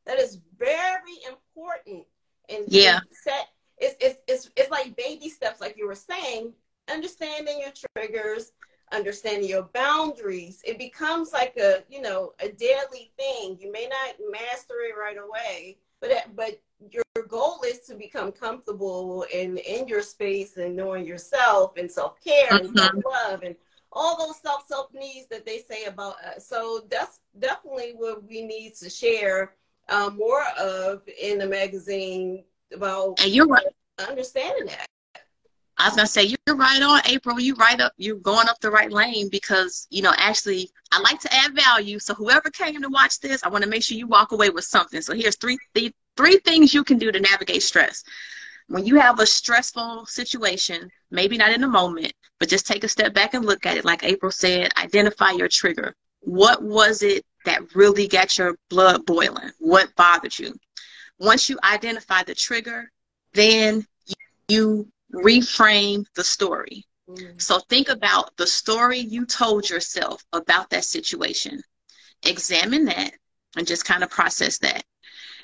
that 0.06 0.20
is 0.20 0.40
very 0.58 1.18
important. 1.30 2.06
And 2.50 2.66
yeah, 2.68 3.00
set 3.24 3.50
it's, 3.78 3.96
it's 4.00 4.20
it's 4.28 4.50
it's 4.56 4.72
like 4.72 4.96
baby 4.96 5.30
steps, 5.30 5.62
like 5.62 5.78
you 5.78 5.88
were 5.88 5.96
saying. 5.96 6.54
Understanding 6.90 7.60
your 7.60 7.74
triggers, 7.94 8.54
understanding 8.94 9.50
your 9.50 9.64
boundaries, 9.74 10.62
it 10.64 10.78
becomes 10.78 11.34
like 11.34 11.58
a 11.58 11.84
you 11.90 12.02
know 12.02 12.34
a 12.40 12.48
daily 12.48 13.12
thing. 13.18 13.58
You 13.60 13.72
may 13.72 13.90
not 13.90 14.16
master 14.32 14.76
it 14.90 14.98
right 14.98 15.18
away, 15.18 15.78
but 16.00 16.12
but 16.36 16.62
your 16.92 17.04
goal 17.28 17.60
is 17.66 17.80
to 17.80 17.96
become 17.96 18.32
comfortable 18.32 19.26
in 19.34 19.58
in 19.58 19.88
your 19.88 20.02
space 20.02 20.58
and 20.58 20.76
knowing 20.76 21.06
yourself 21.06 21.74
and 21.78 21.92
self 21.92 22.24
care 22.24 22.50
mm-hmm. 22.50 22.66
and 22.68 22.78
self 22.78 22.94
love 23.06 23.44
and 23.44 23.56
all 23.92 24.18
those 24.18 24.40
self 24.40 24.68
self 24.68 24.94
needs 24.94 25.28
that 25.28 25.46
they 25.46 25.60
say 25.60 25.86
about 25.86 26.16
us. 26.24 26.48
So 26.48 26.86
that's 26.90 27.20
definitely 27.40 27.94
what 27.96 28.24
we 28.24 28.44
need 28.44 28.76
to 28.76 28.90
share 28.90 29.56
um, 29.90 30.18
more 30.18 30.44
of 30.60 31.02
in 31.22 31.40
the 31.40 31.48
magazine 31.48 32.44
about. 32.74 33.20
And 33.22 33.32
you're 33.32 33.48
right. 33.48 33.66
Understanding 34.08 34.68
that. 34.68 34.86
I 35.80 35.88
was 35.88 35.96
gonna 35.96 36.08
say 36.08 36.24
you're 36.24 36.56
right 36.56 36.82
on, 36.82 37.02
April. 37.06 37.40
You 37.40 37.54
right 37.56 37.80
up. 37.80 37.94
You're 37.98 38.16
going 38.18 38.50
up 38.50 38.60
the 38.62 38.72
right 38.72 38.92
lane 38.92 39.30
because 39.30 39.88
you 39.90 40.02
know 40.02 40.14
actually 40.18 40.70
I 40.92 41.00
like 41.02 41.20
to 41.22 41.34
add 41.34 41.56
value. 41.56 42.00
So 42.00 42.14
whoever 42.14 42.50
came 42.50 42.82
to 42.82 42.90
watch 42.90 43.20
this, 43.20 43.44
I 43.44 43.50
want 43.50 43.64
to 43.64 43.70
make 43.70 43.84
sure 43.84 43.98
you 43.98 44.08
walk 44.08 44.32
away 44.32 44.50
with 44.50 44.66
something. 44.66 45.02
So 45.02 45.14
here's 45.14 45.36
three 45.36 45.58
th- 45.76 45.94
three 46.18 46.40
things 46.40 46.74
you 46.74 46.84
can 46.84 46.98
do 46.98 47.12
to 47.12 47.20
navigate 47.20 47.64
stress. 47.64 48.04
When 48.68 48.86
you 48.86 49.00
have 49.00 49.20
a 49.20 49.26
stressful 49.26 50.08
situation, 50.08 50.90
maybe 51.10 51.38
not 51.38 51.54
in 51.54 51.62
the 51.62 51.68
moment, 51.68 52.12
but 52.40 52.50
just 52.50 52.68
take 52.68 52.84
a 52.84 52.90
step 52.90 53.14
back 53.14 53.34
and 53.34 53.46
look 53.46 53.66
at 53.66 53.78
it. 53.78 53.86
Like 53.86 54.04
April 54.04 54.32
said, 54.32 54.72
identify 54.78 55.32
your 55.32 55.48
trigger. 55.48 55.96
What 56.22 56.62
was 56.62 57.02
it 57.02 57.26
that 57.46 57.76
really 57.76 58.08
got 58.08 58.38
your 58.38 58.58
blood 58.70 59.06
boiling? 59.06 59.52
What 59.60 59.96
bothered 59.96 60.38
you? 60.38 60.54
Once 61.20 61.50
you 61.50 61.58
identify 61.64 62.24
the 62.24 62.36
trigger, 62.36 62.92
then 63.34 63.86
you 64.50 64.88
reframe 65.14 66.06
the 66.16 66.24
story. 66.24 66.86
Mm. 67.10 67.42
So 67.42 67.60
think 67.70 67.88
about 67.90 68.36
the 68.38 68.48
story 68.48 69.00
you 69.00 69.26
told 69.26 69.70
yourself 69.70 70.24
about 70.34 70.70
that 70.72 70.84
situation. 70.84 71.62
Examine 72.24 72.86
that 72.86 73.14
and 73.56 73.66
just 73.66 73.86
kind 73.86 74.04
of 74.04 74.10
process 74.10 74.58
that. 74.60 74.84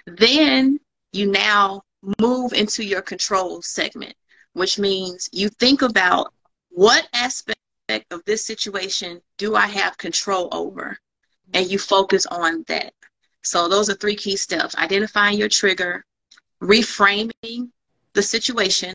Then 0.05 0.79
you 1.11 1.31
now 1.31 1.83
move 2.19 2.53
into 2.53 2.83
your 2.83 3.01
control 3.01 3.61
segment, 3.61 4.15
which 4.53 4.77
means 4.77 5.29
you 5.31 5.49
think 5.49 5.81
about 5.81 6.33
what 6.69 7.07
aspect 7.13 7.59
of 8.11 8.23
this 8.25 8.45
situation 8.45 9.21
do 9.37 9.55
I 9.55 9.67
have 9.67 9.97
control 9.97 10.49
over? 10.51 10.97
And 11.53 11.69
you 11.69 11.77
focus 11.77 12.25
on 12.25 12.63
that. 12.67 12.93
So 13.43 13.67
those 13.67 13.89
are 13.89 13.95
three 13.95 14.15
key 14.15 14.37
steps 14.37 14.75
identifying 14.75 15.37
your 15.37 15.49
trigger, 15.49 16.03
reframing 16.61 17.69
the 18.13 18.21
situation, 18.21 18.93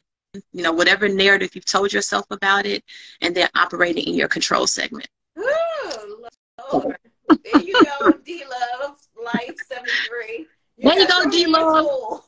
you 0.53 0.63
know, 0.63 0.73
whatever 0.73 1.09
narrative 1.09 1.51
you've 1.55 1.65
told 1.65 1.93
yourself 1.93 2.25
about 2.31 2.67
it, 2.67 2.83
and 3.21 3.35
then 3.35 3.49
operating 3.55 4.05
in 4.05 4.15
your 4.15 4.29
control 4.29 4.67
segment. 4.67 5.09
Ooh, 5.39 6.27
Lord. 6.73 6.99
there 7.29 7.63
you 7.63 7.85
go, 7.85 8.13
D 8.25 8.43
Love, 8.81 8.97
Life 9.23 9.57
73. 9.69 10.47
You 10.79 10.91
there 10.91 11.01
you 11.01 11.09
go, 11.09 11.31
D 11.31 11.47
Love. 11.47 12.23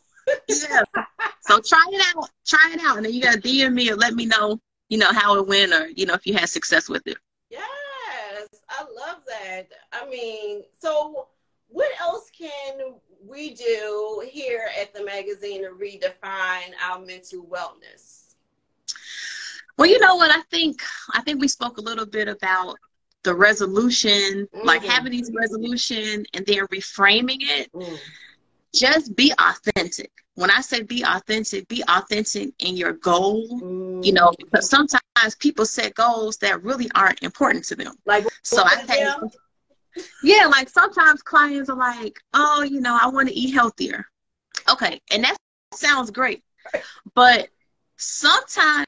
yeah. 0.48 0.82
So 1.42 1.60
try 1.60 1.84
it 1.92 2.16
out. 2.16 2.28
Try 2.46 2.72
it 2.74 2.80
out. 2.84 2.96
And 2.96 3.06
then 3.06 3.12
you 3.12 3.22
gotta 3.22 3.40
DM 3.40 3.74
me 3.74 3.90
or 3.90 3.96
let 3.96 4.14
me 4.14 4.26
know, 4.26 4.60
you 4.88 4.98
know, 4.98 5.12
how 5.12 5.38
it 5.38 5.46
went 5.46 5.72
or, 5.72 5.88
you 5.88 6.06
know, 6.06 6.14
if 6.14 6.26
you 6.26 6.34
had 6.34 6.48
success 6.48 6.88
with 6.88 7.06
it. 7.06 7.16
Yes. 7.48 8.48
I 8.68 8.82
love 8.82 9.18
that. 9.26 9.68
I 9.92 10.08
mean, 10.08 10.62
so 10.78 11.28
what 11.68 11.90
else 12.00 12.30
can 12.36 12.94
we 13.26 13.54
do 13.54 14.22
here 14.28 14.68
at 14.80 14.92
the 14.94 15.04
magazine 15.04 15.62
to 15.62 15.70
redefine 15.70 16.72
our 16.84 17.00
mental 17.00 17.44
wellness? 17.46 18.34
Well, 19.78 19.88
you 19.88 19.98
know 19.98 20.16
what? 20.16 20.30
I 20.30 20.42
think 20.50 20.82
I 21.14 21.22
think 21.22 21.40
we 21.40 21.48
spoke 21.48 21.78
a 21.78 21.80
little 21.80 22.06
bit 22.06 22.28
about 22.28 22.76
the 23.22 23.34
resolution, 23.34 24.48
mm-hmm. 24.54 24.66
like 24.66 24.84
having 24.84 25.12
these 25.12 25.30
resolution 25.32 26.24
and 26.34 26.44
then 26.44 26.66
reframing 26.66 27.38
it. 27.40 27.72
Mm. 27.72 27.98
Just 28.74 29.16
be 29.16 29.32
authentic. 29.38 30.10
When 30.34 30.50
I 30.50 30.60
say 30.60 30.82
be 30.82 31.04
authentic, 31.04 31.68
be 31.68 31.82
authentic 31.88 32.50
in 32.60 32.76
your 32.76 32.92
goal. 32.94 33.46
Mm. 33.60 34.04
You 34.04 34.12
know, 34.12 34.32
because 34.38 34.70
sometimes 34.70 35.34
people 35.38 35.66
set 35.66 35.94
goals 35.94 36.36
that 36.38 36.62
really 36.62 36.88
aren't 36.94 37.22
important 37.22 37.64
to 37.66 37.76
them. 37.76 37.94
Like 38.06 38.26
so, 38.42 38.62
I 38.64 38.76
think 38.76 39.32
yeah, 40.22 40.46
like 40.46 40.68
sometimes 40.68 41.22
clients 41.22 41.68
are 41.68 41.76
like, 41.76 42.20
oh, 42.34 42.62
you 42.62 42.80
know, 42.80 42.96
I 43.00 43.08
want 43.08 43.28
to 43.28 43.34
eat 43.34 43.52
healthier. 43.52 44.06
Okay, 44.70 45.00
and 45.10 45.24
that 45.24 45.36
sounds 45.74 46.10
great. 46.10 46.42
But 47.14 47.48
sometimes 47.96 48.86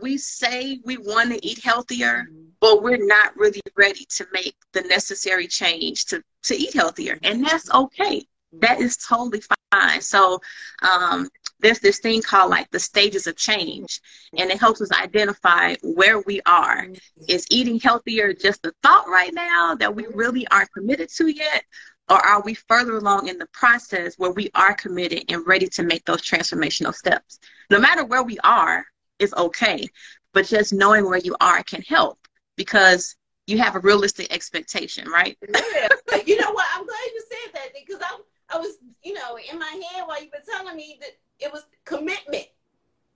we 0.00 0.16
say 0.16 0.80
we 0.84 0.96
want 0.96 1.30
to 1.32 1.46
eat 1.46 1.62
healthier, 1.62 2.28
but 2.60 2.82
we're 2.82 3.04
not 3.04 3.36
really 3.36 3.60
ready 3.76 4.04
to 4.16 4.26
make 4.32 4.56
the 4.72 4.82
necessary 4.82 5.46
change 5.46 6.06
to, 6.06 6.22
to 6.44 6.54
eat 6.54 6.74
healthier. 6.74 7.18
And 7.22 7.44
that's 7.44 7.70
okay. 7.72 8.24
That 8.52 8.80
is 8.80 8.96
totally 8.96 9.42
fine. 9.72 10.00
So 10.00 10.40
um, 10.82 11.28
there's 11.60 11.78
this 11.78 12.00
thing 12.00 12.22
called 12.22 12.50
like 12.50 12.70
the 12.70 12.80
stages 12.80 13.26
of 13.26 13.36
change 13.36 14.00
and 14.36 14.50
it 14.50 14.58
helps 14.58 14.80
us 14.80 14.90
identify 14.92 15.74
where 15.82 16.20
we 16.20 16.40
are 16.46 16.88
is 17.28 17.46
eating 17.50 17.78
healthier 17.78 18.32
just 18.32 18.66
a 18.66 18.72
thought 18.82 19.06
right 19.08 19.32
now 19.32 19.74
that 19.74 19.94
we 19.94 20.06
really 20.14 20.46
aren't 20.48 20.72
committed 20.72 21.08
to 21.10 21.28
yet 21.28 21.64
or 22.08 22.16
are 22.16 22.42
we 22.42 22.54
further 22.54 22.96
along 22.96 23.28
in 23.28 23.38
the 23.38 23.46
process 23.52 24.16
where 24.16 24.32
we 24.32 24.50
are 24.54 24.74
committed 24.74 25.22
and 25.28 25.46
ready 25.46 25.68
to 25.68 25.82
make 25.82 26.04
those 26.04 26.22
transformational 26.22 26.94
steps 26.94 27.38
no 27.68 27.78
matter 27.78 28.04
where 28.04 28.22
we 28.22 28.38
are 28.42 28.84
is 29.18 29.34
okay 29.34 29.86
but 30.32 30.46
just 30.46 30.72
knowing 30.72 31.04
where 31.04 31.18
you 31.18 31.36
are 31.40 31.62
can 31.62 31.82
help 31.82 32.18
because 32.56 33.16
you 33.46 33.58
have 33.58 33.74
a 33.74 33.80
realistic 33.80 34.32
expectation, 34.32 35.08
right? 35.08 35.36
Yeah. 35.42 35.88
you 36.26 36.36
know 36.36 36.52
what? 36.52 36.66
I'm 36.74 36.86
glad 36.86 36.98
you 37.12 37.24
said 37.28 37.54
that 37.54 37.68
because 37.74 38.00
I 38.00 38.18
I 38.52 38.58
was, 38.58 38.78
you 39.02 39.12
know, 39.12 39.38
in 39.50 39.58
my 39.58 39.80
head 39.92 40.04
while 40.06 40.20
you 40.22 40.28
were 40.32 40.42
telling 40.48 40.76
me 40.76 40.98
that 41.00 41.12
it 41.38 41.52
was 41.52 41.62
commitment. 41.84 42.46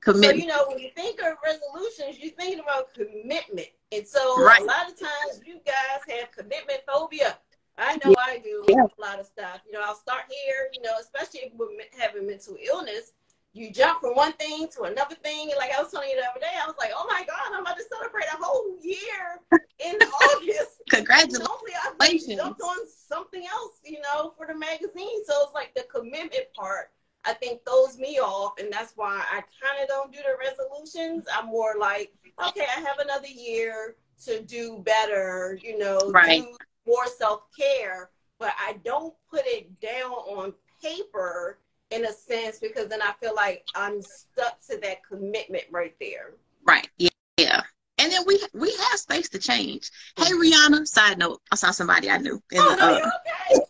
Commitment. 0.01 0.33
So, 0.33 0.41
you 0.41 0.47
know, 0.47 0.65
when 0.69 0.79
you 0.79 0.91
think 0.95 1.21
of 1.21 1.37
resolutions, 1.45 2.19
you're 2.23 2.33
thinking 2.33 2.61
about 2.61 2.93
commitment. 2.95 3.69
And 3.91 4.07
so 4.07 4.43
right. 4.43 4.61
a 4.61 4.65
lot 4.65 4.91
of 4.91 4.99
times 4.99 5.41
you 5.47 5.61
guys 5.65 6.01
have 6.09 6.31
commitment 6.33 6.81
phobia. 6.87 7.39
I 7.77 7.97
know 8.05 8.11
yeah. 8.11 8.25
I 8.25 8.39
do 8.39 8.65
yeah. 8.69 8.85
a 8.85 9.01
lot 9.01 9.19
of 9.19 9.27
stuff. 9.27 9.61
You 9.67 9.73
know, 9.73 9.81
I'll 9.85 9.97
start 9.97 10.25
here, 10.29 10.69
you 10.73 10.83
know, 10.83 10.93
especially 11.01 11.41
if 11.41 11.53
we're 11.55 11.69
having 11.99 12.27
mental 12.27 12.57
illness 12.63 13.13
you 13.55 13.71
jump 13.71 14.01
from 14.01 14.15
one 14.15 14.33
thing 14.33 14.67
to 14.77 14.83
another 14.83 15.15
thing. 15.15 15.49
And 15.49 15.57
like 15.57 15.71
I 15.77 15.81
was 15.81 15.91
telling 15.91 16.11
you 16.11 16.17
the 16.17 16.29
other 16.29 16.41
day, 16.41 16.53
I 16.61 16.67
was 16.67 16.75
like, 16.79 16.91
oh 16.95 17.07
my 17.09 17.25
God, 17.25 17.55
I'm 17.55 17.63
about 17.63 17.77
to 17.77 17.85
celebrate 17.91 18.25
a 18.25 18.37
whole 18.37 18.77
year 18.83 19.41
in 19.79 19.95
August. 20.23 20.83
Congratulations. 20.91 21.47
Hopefully 21.47 21.73
I've 21.81 22.37
jumped 22.37 22.61
on 22.61 22.77
something 23.09 23.47
else, 23.47 23.79
you 23.85 24.01
know, 24.01 24.35
for 24.37 24.49
the 24.49 24.55
magazine. 24.55 25.25
So 25.25 25.35
it's 25.45 25.55
like 25.55 25.73
the 25.75 25.85
commitment 25.85 26.53
part, 26.57 26.91
I 27.25 27.33
think 27.35 27.61
throws 27.65 27.97
me 27.97 28.19
off. 28.19 28.55
And 28.59 28.73
that's 28.73 28.93
why 28.97 29.25
I 29.31 29.43
kind 29.63 29.81
of 29.81 29.89
don't 29.89 30.13
do 30.13 30.19
the 30.19 30.37
resolutions. 30.37 31.25
I'm 31.33 31.47
more 31.47 31.77
like, 31.79 32.13
okay, 32.49 32.67
I 32.77 32.81
have 32.81 32.99
another 32.99 33.29
year 33.29 33.95
to 34.25 34.43
do 34.43 34.83
better, 34.85 35.61
you 35.63 35.79
know, 35.79 36.11
right. 36.11 36.43
do 36.43 36.57
more 36.89 37.07
self-care. 37.07 38.11
But 38.41 38.53
I 38.59 38.79
don't 38.85 39.15
put 39.31 39.43
it 39.45 39.81
down 39.81 40.11
on 40.11 40.55
paper 40.83 41.59
in 41.91 42.05
a 42.05 42.13
sense 42.13 42.59
because 42.59 42.89
then 42.89 43.03
I 43.03 43.13
feel 43.21 43.35
like 43.35 43.65
I'm 43.75 44.01
stuck 44.03 44.59
to 44.71 44.79
that 44.83 44.99
commitment 45.07 45.65
right 45.71 45.95
there. 46.01 46.33
Right. 46.67 46.89
Yeah. 46.99 47.11
Yeah. 47.37 47.63
And 47.99 48.11
then 48.13 48.23
we 48.27 48.41
we 48.53 48.73
have 48.91 48.99
space 48.99 49.29
to 49.31 49.39
change. 49.39 49.91
Hey 50.17 50.33
Rihanna, 50.33 50.87
side 50.87 51.19
note, 51.19 51.41
I 51.53 51.57
saw 51.57 51.71
somebody 51.71 52.11
I 52.11 52.19
knew. 52.19 52.43
In 52.51 52.59
oh, 52.59 52.71
the, 52.71 52.77
no, 52.77 52.95
uh, 52.95 52.97
okay. 52.99 53.55
okay. 53.55 53.65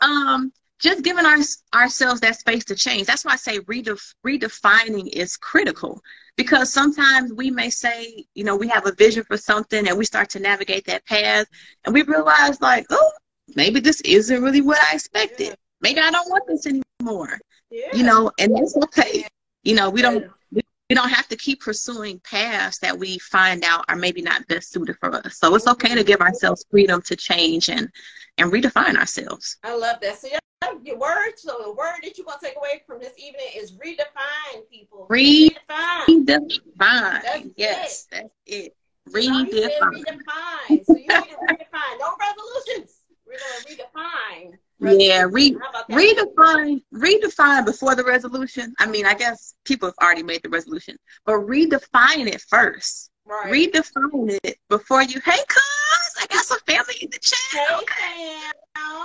um, 0.00 0.52
just 0.78 1.02
giving 1.02 1.24
our, 1.24 1.38
ourselves 1.74 2.20
that 2.20 2.36
space 2.36 2.64
to 2.66 2.74
change. 2.74 3.06
That's 3.06 3.24
why 3.24 3.32
I 3.32 3.36
say 3.36 3.58
redef- 3.60 4.14
redefining 4.24 5.08
is 5.08 5.36
critical 5.36 6.00
because 6.36 6.72
sometimes 6.72 7.32
we 7.32 7.50
may 7.50 7.70
say, 7.70 8.26
you 8.34 8.44
know, 8.44 8.56
we 8.56 8.68
have 8.68 8.86
a 8.86 8.92
vision 8.92 9.24
for 9.24 9.36
something 9.36 9.88
and 9.88 9.96
we 9.96 10.04
start 10.04 10.28
to 10.30 10.40
navigate 10.40 10.84
that 10.86 11.06
path 11.06 11.46
and 11.84 11.94
we 11.94 12.02
realize 12.02 12.60
like, 12.60 12.86
oh, 12.90 13.12
maybe 13.56 13.80
this 13.80 14.00
isn't 14.02 14.42
really 14.42 14.60
what 14.60 14.78
I 14.82 14.94
expected. 14.94 15.56
Maybe 15.84 16.00
I 16.00 16.10
don't 16.10 16.30
want 16.30 16.44
this 16.48 16.66
anymore. 16.66 17.38
Yeah. 17.70 17.94
You 17.94 18.04
know, 18.04 18.32
and 18.38 18.56
that's 18.56 18.74
okay. 18.84 19.26
You 19.64 19.74
know, 19.74 19.90
we 19.90 20.00
don't 20.00 20.24
we, 20.50 20.62
don't 20.94 21.10
have 21.10 21.28
to 21.28 21.36
keep 21.36 21.60
pursuing 21.60 22.20
paths 22.20 22.78
that 22.78 22.98
we 22.98 23.18
find 23.18 23.64
out 23.64 23.84
are 23.88 23.96
maybe 23.96 24.22
not 24.22 24.46
best 24.48 24.72
suited 24.72 24.96
for 24.98 25.14
us. 25.14 25.36
So 25.36 25.54
it's 25.54 25.66
okay 25.66 25.94
to 25.94 26.02
give 26.02 26.20
ourselves 26.22 26.64
freedom 26.70 27.02
to 27.02 27.16
change 27.16 27.68
and 27.68 27.90
and 28.38 28.50
redefine 28.50 28.96
ourselves. 28.96 29.58
I 29.62 29.76
love 29.76 29.98
that. 30.00 30.18
So 30.18 30.28
yeah, 30.32 30.38
your 30.82 30.98
word, 30.98 31.32
so 31.36 31.60
the 31.62 31.72
word 31.72 31.98
that 32.02 32.16
you're 32.16 32.24
gonna 32.24 32.38
take 32.42 32.56
away 32.56 32.82
from 32.86 33.00
this 33.00 33.12
evening 33.18 33.48
is 33.54 33.72
redefine 33.72 34.66
people. 34.70 35.06
Redefine. 35.10 36.24
Redefine. 36.26 37.52
yes, 37.56 38.06
it. 38.10 38.14
that's 38.16 38.34
it. 38.46 38.76
Redefine. 39.10 39.50
redefine. 39.50 40.84
So 40.86 40.96
you 40.96 41.08
need 41.08 41.08
to 41.08 41.36
redefine. 41.46 41.98
No 41.98 42.14
resolutions. 42.18 43.00
We're 43.26 43.36
gonna 43.38 43.66
redefine 43.68 44.58
yeah, 44.80 45.26
re- 45.30 45.56
redefine 45.90 46.82
redefine 46.92 47.64
before 47.64 47.94
the 47.94 48.04
resolution. 48.04 48.74
I 48.78 48.86
mean, 48.86 49.06
I 49.06 49.14
guess 49.14 49.54
people 49.64 49.88
have 49.88 49.94
already 50.02 50.22
made 50.22 50.42
the 50.42 50.48
resolution, 50.48 50.96
but 51.24 51.34
redefine 51.34 52.26
it 52.26 52.40
first. 52.42 53.10
Right. 53.26 53.52
Redefine 53.52 54.38
it 54.42 54.58
before 54.68 55.02
you. 55.02 55.20
Hey, 55.24 55.38
cuz 55.48 56.14
I 56.20 56.26
got 56.30 56.44
some 56.44 56.58
family 56.66 56.96
in 57.00 57.10
the 57.10 57.18
chat. 57.18 57.38
Hey, 57.52 57.76
okay. 57.76 58.38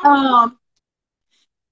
Um. 0.03 0.57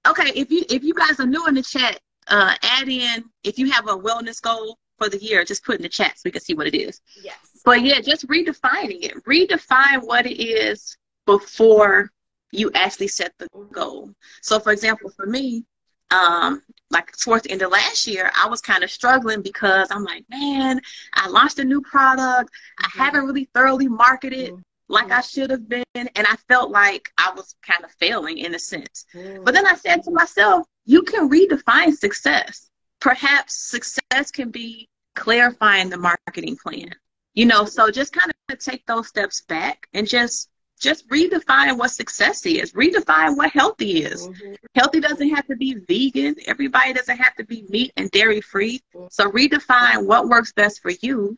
Okay, 0.07 0.31
if 0.35 0.51
you 0.51 0.63
if 0.69 0.83
you 0.83 0.93
guys 0.93 1.19
are 1.19 1.25
new 1.25 1.45
in 1.47 1.55
the 1.55 1.63
chat, 1.63 1.99
uh, 2.27 2.55
add 2.61 2.87
in 2.87 3.25
if 3.43 3.59
you 3.59 3.69
have 3.71 3.87
a 3.87 3.97
wellness 3.97 4.41
goal 4.41 4.77
for 4.97 5.09
the 5.09 5.17
year, 5.17 5.43
just 5.43 5.65
put 5.65 5.75
in 5.75 5.81
the 5.81 5.89
chat 5.89 6.17
so 6.17 6.21
we 6.25 6.31
can 6.31 6.41
see 6.41 6.53
what 6.53 6.67
it 6.67 6.75
is. 6.75 7.01
Yes. 7.23 7.35
But 7.65 7.81
yeah, 7.81 7.99
just 7.99 8.27
redefining 8.27 9.03
it. 9.03 9.23
Redefine 9.25 10.05
what 10.05 10.25
it 10.25 10.41
is 10.41 10.97
before 11.25 12.11
you 12.51 12.71
actually 12.73 13.07
set 13.07 13.33
the 13.37 13.47
goal. 13.71 14.11
So, 14.41 14.59
for 14.59 14.71
example, 14.71 15.09
for 15.09 15.25
me, 15.25 15.65
um, 16.11 16.61
like 16.89 17.11
towards 17.17 17.43
the 17.43 17.51
end 17.51 17.61
of 17.61 17.71
last 17.71 18.07
year, 18.07 18.31
I 18.41 18.47
was 18.47 18.61
kind 18.61 18.83
of 18.83 18.91
struggling 18.91 19.41
because 19.41 19.89
I'm 19.91 20.03
like, 20.03 20.25
man, 20.29 20.79
I 21.13 21.27
launched 21.27 21.59
a 21.59 21.65
new 21.65 21.81
product. 21.81 22.51
I 22.79 22.87
mm-hmm. 22.87 22.99
haven't 22.99 23.25
really 23.25 23.49
thoroughly 23.53 23.87
marketed 23.87 24.51
mm-hmm. 24.51 24.61
like 24.87 25.11
I 25.11 25.21
should 25.21 25.49
have 25.49 25.67
been. 25.67 25.83
And 25.95 26.09
I 26.15 26.35
felt 26.47 26.71
like 26.71 27.09
I 27.17 27.31
was 27.35 27.55
kind 27.61 27.83
of 27.83 27.91
failing 27.91 28.37
in 28.37 28.55
a 28.55 28.59
sense. 28.59 29.05
Mm-hmm. 29.13 29.43
But 29.43 29.53
then 29.53 29.67
I 29.67 29.75
said 29.75 30.03
to 30.03 30.11
myself, 30.11 30.65
you 30.85 31.01
can 31.03 31.29
redefine 31.29 31.93
success. 31.93 32.69
Perhaps 33.01 33.55
success 33.55 34.31
can 34.31 34.49
be 34.49 34.87
clarifying 35.15 35.89
the 35.89 35.97
marketing 35.97 36.57
plan. 36.63 36.89
You 37.33 37.45
know, 37.45 37.65
so 37.65 37.91
just 37.91 38.13
kind 38.13 38.31
of 38.49 38.57
take 38.57 38.85
those 38.87 39.07
steps 39.07 39.41
back 39.41 39.87
and 39.93 40.07
just 40.07 40.49
just 40.79 41.07
redefine 41.09 41.77
what 41.77 41.91
success 41.91 42.45
is. 42.45 42.73
Redefine 42.73 43.35
what 43.37 43.51
healthy 43.51 44.03
is. 44.03 44.27
Mm-hmm. 44.27 44.53
Healthy 44.75 44.99
doesn't 44.99 45.29
have 45.29 45.47
to 45.47 45.55
be 45.55 45.75
vegan. 45.87 46.35
Everybody 46.45 46.93
doesn't 46.93 47.17
have 47.17 47.35
to 47.35 47.43
be 47.43 47.65
meat 47.69 47.91
and 47.97 48.09
dairy 48.11 48.41
free. 48.41 48.81
Mm-hmm. 48.95 49.07
So 49.09 49.31
redefine 49.31 50.05
what 50.05 50.27
works 50.27 50.53
best 50.53 50.81
for 50.81 50.91
you. 51.01 51.37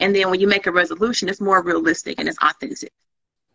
And 0.00 0.14
then 0.16 0.30
when 0.30 0.40
you 0.40 0.46
make 0.46 0.66
a 0.66 0.72
resolution, 0.72 1.28
it's 1.28 1.40
more 1.40 1.62
realistic 1.62 2.18
and 2.18 2.28
it's 2.28 2.38
authentic. 2.38 2.90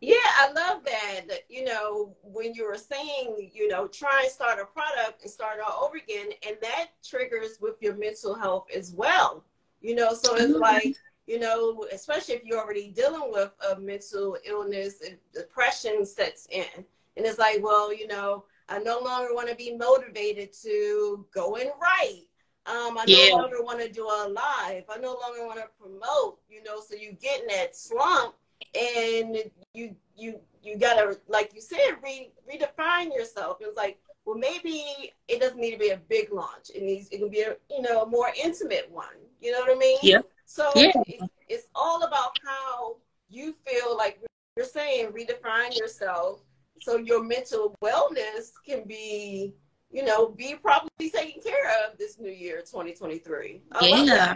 Yeah, 0.02 0.16
I 0.24 0.52
love 0.52 0.84
that. 0.86 1.40
You 1.50 1.66
know, 1.66 2.16
when 2.22 2.54
you 2.54 2.68
were 2.68 2.78
saying, 2.78 3.50
you 3.54 3.68
know, 3.68 3.88
try 3.88 4.22
and 4.24 4.32
start 4.32 4.60
a 4.60 4.66
product 4.66 5.24
and 5.24 5.32
start 5.32 5.60
all 5.66 5.86
over 5.86 5.98
again, 5.98 6.30
and 6.48 6.58
that 6.62 6.88
triggers 7.04 7.58
with 7.60 7.76
your 7.82 7.96
mental 7.96 8.36
health 8.36 8.68
as 8.76 8.94
well. 8.94 9.44
You 9.82 9.96
know, 9.96 10.14
so 10.14 10.36
it's 10.36 10.46
mm-hmm. 10.46 10.62
like 10.62 10.96
you 11.28 11.40
know, 11.40 11.86
especially 11.92 12.36
if 12.36 12.44
you're 12.44 12.60
already 12.60 12.90
dealing 12.90 13.32
with 13.32 13.52
a 13.72 13.80
mental 13.80 14.38
illness 14.46 15.02
and 15.06 15.18
depression 15.34 16.06
sets 16.06 16.48
in. 16.52 16.86
And 17.18 17.26
it's 17.26 17.40
like, 17.40 17.64
well, 17.64 17.94
you 17.94 18.08
know, 18.08 18.46
I 18.70 18.80
no 18.80 19.00
longer 19.00 19.34
want 19.34 19.50
to 19.50 19.56
be 19.56 19.76
motivated 19.76 20.54
to 20.64 21.26
go 21.34 21.56
and 21.56 21.70
write. 21.82 22.26
Um, 22.68 22.98
I 22.98 23.06
yeah. 23.08 23.30
no 23.30 23.38
longer 23.38 23.62
want 23.62 23.80
to 23.82 23.92
do 23.92 24.06
a 24.06 24.28
live. 24.28 24.84
I 24.90 24.98
no 25.00 25.18
longer 25.22 25.46
want 25.46 25.60
to 25.60 25.68
promote, 25.80 26.40
you 26.50 26.64
know, 26.64 26.80
so 26.80 26.96
you 26.96 27.14
get 27.22 27.42
in 27.42 27.48
that 27.48 27.76
slump 27.76 28.36
and 28.74 29.38
you 29.74 29.96
you 30.18 30.40
you 30.64 30.78
gotta 30.78 31.20
like 31.28 31.52
you 31.54 31.62
said, 31.62 31.98
re, 32.04 32.32
redefine 32.52 33.14
yourself. 33.14 33.58
It's 33.62 33.78
like, 33.78 34.00
well 34.26 34.38
maybe 34.38 35.14
it 35.28 35.40
doesn't 35.40 35.60
need 35.60 35.72
to 35.72 35.78
be 35.78 35.90
a 35.90 35.98
big 35.98 36.34
launch. 36.34 36.72
It 36.74 36.82
needs 36.82 37.08
it 37.10 37.20
can 37.20 37.30
be 37.30 37.42
a 37.42 37.56
you 37.70 37.82
know 37.82 38.02
a 38.02 38.08
more 38.08 38.32
intimate 38.44 38.90
one. 38.92 39.16
You 39.42 39.52
know 39.52 39.60
what 39.60 39.76
I 39.76 39.80
mean? 39.80 39.98
Yeah. 40.02 40.22
So 40.46 40.70
yeah. 40.76 40.92
it's, 41.08 41.34
it's 41.50 41.68
all 41.76 42.04
about 42.04 42.38
how 42.46 42.98
you 43.30 43.54
feel 43.66 43.98
like 43.98 44.20
you're 44.56 44.66
saying 44.66 45.12
redefine 45.12 45.78
yourself. 45.78 46.42
So 46.82 46.98
your 46.98 47.24
mental 47.24 47.76
wellness 47.84 48.52
can 48.66 48.84
be 48.88 49.54
you 49.92 50.04
know 50.04 50.30
be 50.30 50.56
properly 50.56 51.10
taken 51.10 51.42
care 51.42 51.70
of 51.86 51.98
this 51.98 52.20
new 52.20 52.32
year 52.32 52.58
2023 52.58 53.62
I 53.72 54.04
yeah. 54.04 54.36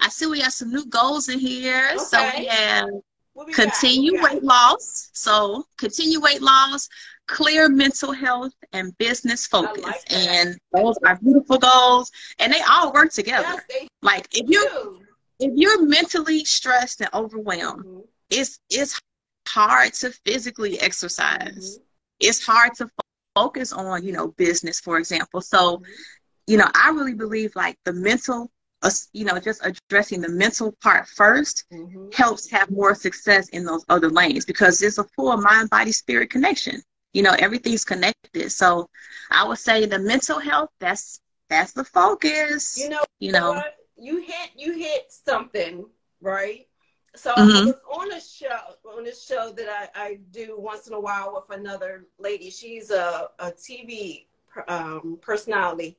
i 0.00 0.08
see 0.08 0.26
we 0.26 0.40
have 0.40 0.52
some 0.52 0.70
new 0.70 0.86
goals 0.86 1.28
in 1.28 1.38
here. 1.38 1.90
Okay. 1.92 1.98
so 1.98 2.30
we 2.38 2.46
have 2.46 2.88
we 3.34 3.52
continue 3.52 4.14
weight 4.14 4.34
weight 4.34 4.42
loss. 4.42 5.10
So 5.12 5.64
continue 5.78 6.20
weight 6.20 6.42
loss 6.42 6.88
clear 7.26 7.68
mental 7.68 8.12
health 8.12 8.52
and 8.72 8.96
business 8.98 9.46
focus. 9.46 9.84
like 9.84 10.12
and 10.12 10.58
those 10.72 10.96
are 11.06 11.16
beautiful 11.16 11.58
goals. 11.58 12.10
And 12.38 12.52
they 12.52 12.60
all 12.68 12.92
work 12.92 13.12
together. 13.12 13.62
Yes, 13.70 13.88
like 14.02 14.26
if 14.32 14.48
you 14.50 14.68
do 14.68 15.00
if 15.40 15.52
you're 15.56 15.86
mentally 15.86 16.44
stressed 16.44 17.00
and 17.00 17.10
overwhelmed, 17.14 17.84
mm-hmm. 17.84 18.00
it's 18.30 18.60
it's 18.68 19.00
hard 19.48 19.94
to 19.94 20.10
physically 20.24 20.78
exercise. 20.80 21.76
Mm-hmm. 21.76 21.84
It's 22.20 22.44
hard 22.44 22.74
to 22.76 22.88
focus 23.34 23.72
on, 23.72 24.04
you 24.04 24.12
know, 24.12 24.28
business, 24.28 24.80
for 24.80 24.98
example. 24.98 25.40
So, 25.40 25.78
mm-hmm. 25.78 25.90
you 26.46 26.58
know, 26.58 26.68
I 26.74 26.90
really 26.90 27.14
believe 27.14 27.56
like 27.56 27.78
the 27.84 27.92
mental, 27.94 28.50
uh, 28.82 28.90
you 29.12 29.24
know, 29.24 29.38
just 29.38 29.64
addressing 29.64 30.20
the 30.20 30.28
mental 30.28 30.72
part 30.82 31.06
1st 31.06 31.64
mm-hmm. 31.72 32.08
helps 32.12 32.50
have 32.50 32.70
more 32.70 32.94
success 32.94 33.48
in 33.48 33.64
those 33.64 33.84
other 33.88 34.10
lanes 34.10 34.44
because 34.44 34.82
it's 34.82 34.98
a 34.98 35.04
full 35.16 35.36
mind, 35.38 35.70
body, 35.70 35.92
spirit 35.92 36.30
connection. 36.30 36.80
You 37.14 37.22
know, 37.22 37.34
everything's 37.38 37.84
connected. 37.84 38.52
So, 38.52 38.88
I 39.32 39.48
would 39.48 39.58
say 39.58 39.86
the 39.86 39.98
mental 39.98 40.38
health 40.38 40.70
that's 40.78 41.20
that's 41.48 41.72
the 41.72 41.82
focus. 41.82 42.78
You 42.78 42.90
know, 42.90 43.04
you 43.18 43.32
know. 43.32 43.52
What? 43.54 43.79
You 44.00 44.20
hit 44.20 44.50
you 44.56 44.72
hit 44.72 45.12
something 45.12 45.84
right 46.20 46.66
so 47.16 47.32
mm-hmm. 47.32 47.50
I 47.50 47.64
was 47.64 47.74
on 47.92 48.12
a 48.12 48.20
show 48.20 48.96
on 48.96 49.06
a 49.06 49.14
show 49.14 49.52
that 49.56 49.90
I, 49.94 50.00
I 50.00 50.18
do 50.30 50.54
once 50.58 50.86
in 50.86 50.94
a 50.94 51.00
while 51.00 51.34
with 51.34 51.58
another 51.58 52.06
lady. 52.18 52.50
She's 52.50 52.90
a, 52.90 53.28
a 53.40 53.50
TV 53.50 54.26
um, 54.68 55.18
personality 55.20 55.98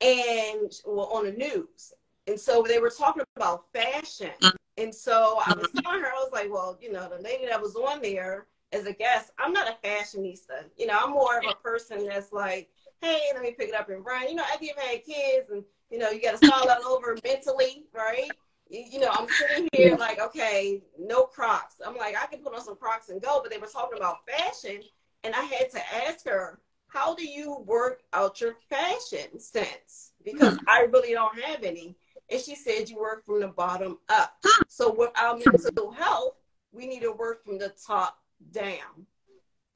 and 0.00 0.72
well 0.84 1.10
on 1.12 1.24
the 1.24 1.32
news. 1.32 1.92
And 2.26 2.38
so 2.38 2.64
they 2.66 2.78
were 2.78 2.90
talking 2.90 3.22
about 3.36 3.66
fashion. 3.72 4.30
Mm-hmm. 4.42 4.82
And 4.82 4.94
so 4.94 5.38
I 5.44 5.54
was 5.54 5.68
telling 5.82 6.00
her, 6.00 6.06
I 6.06 6.22
was 6.22 6.30
like, 6.32 6.50
well, 6.50 6.78
you 6.80 6.92
know, 6.92 7.08
the 7.08 7.22
lady 7.22 7.46
that 7.46 7.60
was 7.60 7.76
on 7.76 8.00
there 8.02 8.46
as 8.72 8.86
a 8.86 8.92
guest, 8.92 9.30
I'm 9.38 9.52
not 9.52 9.68
a 9.68 9.86
fashionista. 9.86 10.64
You 10.76 10.86
know, 10.86 10.98
I'm 11.00 11.10
more 11.10 11.38
of 11.38 11.44
a 11.50 11.54
person 11.56 12.06
that's 12.06 12.32
like, 12.32 12.70
hey, 13.02 13.20
let 13.34 13.42
me 13.42 13.54
pick 13.58 13.68
it 13.68 13.74
up 13.74 13.88
and 13.88 14.04
run. 14.04 14.28
You 14.28 14.36
know, 14.36 14.44
after 14.52 14.64
you've 14.64 14.78
had 14.78 15.04
kids 15.04 15.50
and, 15.50 15.64
you 15.90 15.98
know, 15.98 16.10
you 16.10 16.22
got 16.22 16.40
to 16.40 16.46
start 16.46 16.68
all 16.68 16.92
over 16.92 17.16
mentally, 17.24 17.84
right? 17.94 18.30
You, 18.68 18.84
you 18.92 19.00
know, 19.00 19.10
I'm 19.10 19.28
sitting 19.28 19.68
here 19.72 19.96
like, 19.96 20.20
okay, 20.20 20.82
no 20.98 21.24
Crocs. 21.24 21.76
I'm 21.84 21.96
like, 21.96 22.16
I 22.20 22.26
can 22.26 22.40
put 22.40 22.54
on 22.54 22.64
some 22.64 22.76
Crocs 22.76 23.08
and 23.08 23.20
go, 23.20 23.40
but 23.42 23.50
they 23.50 23.58
were 23.58 23.66
talking 23.66 23.98
about 23.98 24.18
fashion. 24.26 24.82
And 25.24 25.34
I 25.34 25.42
had 25.42 25.70
to 25.72 25.80
ask 26.06 26.24
her, 26.26 26.60
how 26.86 27.14
do 27.14 27.26
you 27.26 27.58
work 27.66 28.02
out 28.12 28.40
your 28.40 28.54
fashion 28.68 29.38
sense? 29.38 30.12
Because 30.24 30.56
hmm. 30.56 30.64
I 30.68 30.86
really 30.92 31.12
don't 31.12 31.38
have 31.40 31.62
any. 31.62 31.96
And 32.30 32.40
she 32.40 32.54
said 32.54 32.88
you 32.88 32.98
work 32.98 33.24
from 33.24 33.40
the 33.40 33.48
bottom 33.48 33.98
up. 34.08 34.36
So 34.68 34.92
with 34.92 35.10
our 35.16 35.36
mental 35.36 35.90
health, 35.90 36.34
we 36.72 36.86
need 36.86 37.02
to 37.02 37.12
work 37.12 37.44
from 37.44 37.58
the 37.58 37.72
top 37.86 38.18
down. 38.52 39.06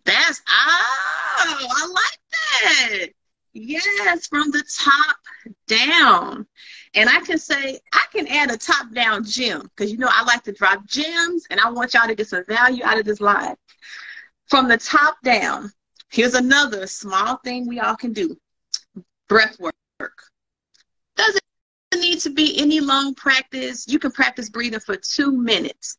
That's 0.05 0.41
oh, 0.49 1.67
I 1.77 1.87
like 1.93 3.01
that. 3.01 3.09
Yes, 3.55 4.27
from 4.27 4.51
the 4.51 4.65
top 4.77 5.17
down. 5.69 6.45
And 6.95 7.09
I 7.09 7.21
can 7.21 7.39
say 7.39 7.79
I 7.93 8.05
can 8.13 8.27
add 8.27 8.51
a 8.51 8.57
top 8.57 8.93
down 8.93 9.25
gem 9.25 9.63
because 9.63 9.93
you 9.93 9.99
know 9.99 10.11
I 10.11 10.25
like 10.25 10.43
to 10.45 10.53
drop 10.53 10.85
gems 10.87 11.47
and 11.51 11.61
I 11.61 11.71
want 11.71 11.95
y'all 11.95 12.09
to 12.09 12.17
get 12.17 12.27
some 12.29 12.45
value 12.47 12.85
out 12.85 12.99
of 12.99 13.05
this 13.05 13.21
live. 13.21 13.57
From 14.49 14.69
the 14.69 14.77
top 14.77 15.17
down, 15.23 15.71
here's 16.11 16.35
another 16.35 16.87
small 16.89 17.37
thing 17.45 17.67
we 17.69 17.79
all 17.79 17.97
can 17.97 18.13
do. 18.13 18.37
Breath 19.29 19.59
work. 19.61 19.73
Doesn't 21.17 21.41
need 21.95 22.19
to 22.21 22.31
be 22.31 22.59
any 22.61 22.81
long 22.81 23.15
practice. 23.15 23.87
You 23.87 24.01
can 24.01 24.11
practice 24.11 24.51
breathing 24.51 24.81
for 24.81 24.97
two 24.97 25.31
minutes. 25.31 25.97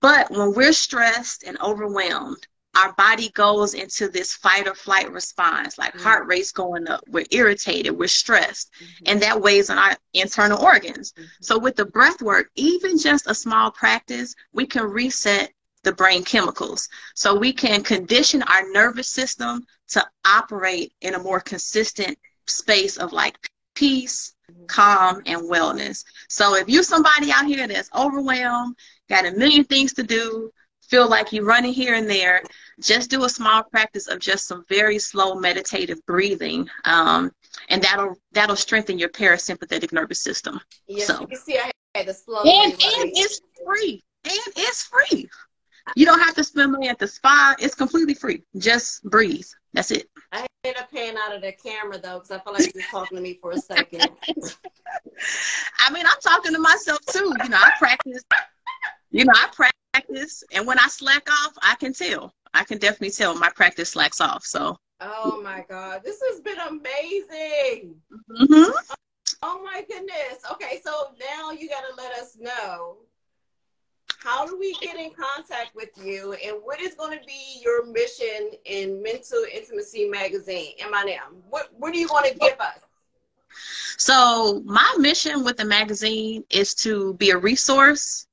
But 0.00 0.30
when 0.30 0.54
we're 0.54 0.72
stressed 0.72 1.42
and 1.42 1.60
overwhelmed, 1.60 2.46
our 2.76 2.92
body 2.92 3.30
goes 3.30 3.74
into 3.74 4.08
this 4.08 4.34
fight 4.34 4.68
or 4.68 4.74
flight 4.74 5.10
response, 5.10 5.76
like 5.76 5.92
mm-hmm. 5.92 6.02
heart 6.02 6.26
rate's 6.28 6.52
going 6.52 6.88
up, 6.88 7.02
we're 7.08 7.24
irritated, 7.30 7.96
we're 7.96 8.08
stressed, 8.08 8.70
mm-hmm. 8.74 9.04
and 9.06 9.22
that 9.22 9.40
weighs 9.40 9.70
on 9.70 9.78
our 9.78 9.96
internal 10.14 10.62
organs. 10.62 11.12
Mm-hmm. 11.12 11.24
So 11.40 11.58
with 11.58 11.76
the 11.76 11.86
breath 11.86 12.22
work, 12.22 12.50
even 12.54 12.98
just 12.98 13.26
a 13.26 13.34
small 13.34 13.70
practice, 13.70 14.34
we 14.52 14.66
can 14.66 14.84
reset 14.84 15.52
the 15.82 15.92
brain 15.92 16.22
chemicals. 16.22 16.88
So 17.14 17.34
we 17.34 17.52
can 17.52 17.82
condition 17.82 18.42
our 18.42 18.70
nervous 18.70 19.08
system 19.08 19.64
to 19.88 20.06
operate 20.24 20.92
in 21.00 21.14
a 21.14 21.22
more 21.22 21.40
consistent 21.40 22.18
space 22.46 22.98
of 22.98 23.12
like 23.12 23.36
peace, 23.74 24.34
calm, 24.66 25.22
and 25.26 25.42
wellness. 25.50 26.04
So 26.28 26.54
if 26.54 26.68
you're 26.68 26.82
somebody 26.82 27.32
out 27.32 27.46
here 27.46 27.66
that's 27.66 27.90
overwhelmed, 27.96 28.76
got 29.08 29.26
a 29.26 29.32
million 29.32 29.64
things 29.64 29.94
to 29.94 30.02
do, 30.02 30.52
feel 30.90 31.08
like 31.08 31.32
you're 31.32 31.44
running 31.44 31.72
here 31.72 31.94
and 31.94 32.10
there, 32.10 32.42
just 32.80 33.10
do 33.10 33.24
a 33.24 33.28
small 33.28 33.62
practice 33.62 34.08
of 34.08 34.18
just 34.18 34.46
some 34.46 34.64
very 34.68 34.98
slow 34.98 35.34
meditative 35.36 36.04
breathing. 36.06 36.68
Um, 36.84 37.30
and 37.68 37.80
that'll 37.82 38.16
that'll 38.32 38.56
strengthen 38.56 38.98
your 38.98 39.08
parasympathetic 39.08 39.92
nervous 39.92 40.20
system. 40.20 40.60
Yes, 40.86 41.06
so. 41.06 41.20
you 41.20 41.26
can 41.28 41.38
see 41.38 41.58
I 41.58 41.70
had 41.94 42.08
a 42.08 42.14
slow 42.14 42.42
and, 42.42 42.72
and 42.72 43.12
it's 43.14 43.40
free. 43.64 44.02
And 44.24 44.54
it's 44.56 44.82
free. 44.84 45.28
You 45.96 46.04
don't 46.04 46.20
have 46.20 46.34
to 46.34 46.44
spend 46.44 46.72
money 46.72 46.88
at 46.88 46.98
the 46.98 47.08
spa. 47.08 47.54
It's 47.58 47.74
completely 47.74 48.14
free. 48.14 48.42
Just 48.58 49.02
breathe. 49.04 49.46
That's 49.72 49.90
it. 49.90 50.08
I 50.30 50.46
ended 50.64 50.80
up 50.80 50.90
paying 50.90 51.16
out 51.16 51.34
of 51.34 51.40
the 51.40 51.52
camera 51.52 51.98
though, 51.98 52.18
because 52.18 52.30
I 52.30 52.38
felt 52.40 52.58
like 52.58 52.74
you're 52.74 52.84
talking 52.90 53.16
to 53.16 53.22
me 53.22 53.38
for 53.40 53.52
a 53.52 53.58
second. 53.58 54.02
I 55.80 55.90
mean, 55.90 56.04
I'm 56.06 56.20
talking 56.20 56.52
to 56.52 56.58
myself 56.58 57.00
too. 57.06 57.32
You 57.42 57.48
know, 57.48 57.56
I 57.56 57.72
practice. 57.78 58.22
You 59.10 59.24
know, 59.24 59.32
I 59.34 59.48
practice, 59.52 59.79
and 60.52 60.66
when 60.66 60.78
I 60.78 60.86
slack 60.88 61.28
off, 61.30 61.52
I 61.62 61.74
can 61.76 61.92
tell. 61.92 62.34
I 62.54 62.64
can 62.64 62.78
definitely 62.78 63.10
tell 63.10 63.34
my 63.34 63.50
practice 63.54 63.90
slacks 63.90 64.20
off. 64.20 64.44
So. 64.44 64.76
Oh 65.00 65.40
my 65.42 65.64
God, 65.68 66.02
this 66.04 66.20
has 66.28 66.40
been 66.40 66.58
amazing. 66.58 67.94
Mm-hmm. 68.30 68.70
Oh 69.42 69.62
my 69.64 69.84
goodness. 69.88 70.42
Okay, 70.52 70.80
so 70.84 71.14
now 71.18 71.50
you 71.52 71.68
got 71.68 71.84
to 71.88 71.94
let 71.96 72.12
us 72.12 72.36
know 72.38 72.98
how 74.22 74.46
do 74.46 74.58
we 74.58 74.74
get 74.80 74.96
in 74.96 75.10
contact 75.10 75.74
with 75.74 75.88
you 76.04 76.34
and 76.44 76.58
what 76.62 76.80
is 76.80 76.94
going 76.94 77.18
to 77.18 77.24
be 77.24 77.60
your 77.62 77.86
mission 77.86 78.50
in 78.64 79.02
mental 79.02 79.44
intimacy 79.52 80.08
magazine 80.08 80.72
m&m 80.80 81.42
what, 81.48 81.68
what 81.76 81.92
do 81.92 81.98
you 81.98 82.08
want 82.08 82.26
to 82.26 82.34
give 82.38 82.58
us 82.60 82.80
so 83.96 84.62
my 84.64 84.94
mission 84.98 85.44
with 85.44 85.56
the 85.56 85.64
magazine 85.64 86.44
is 86.50 86.74
to 86.74 87.14
be 87.14 87.30
a 87.30 87.38
resource 87.38 88.26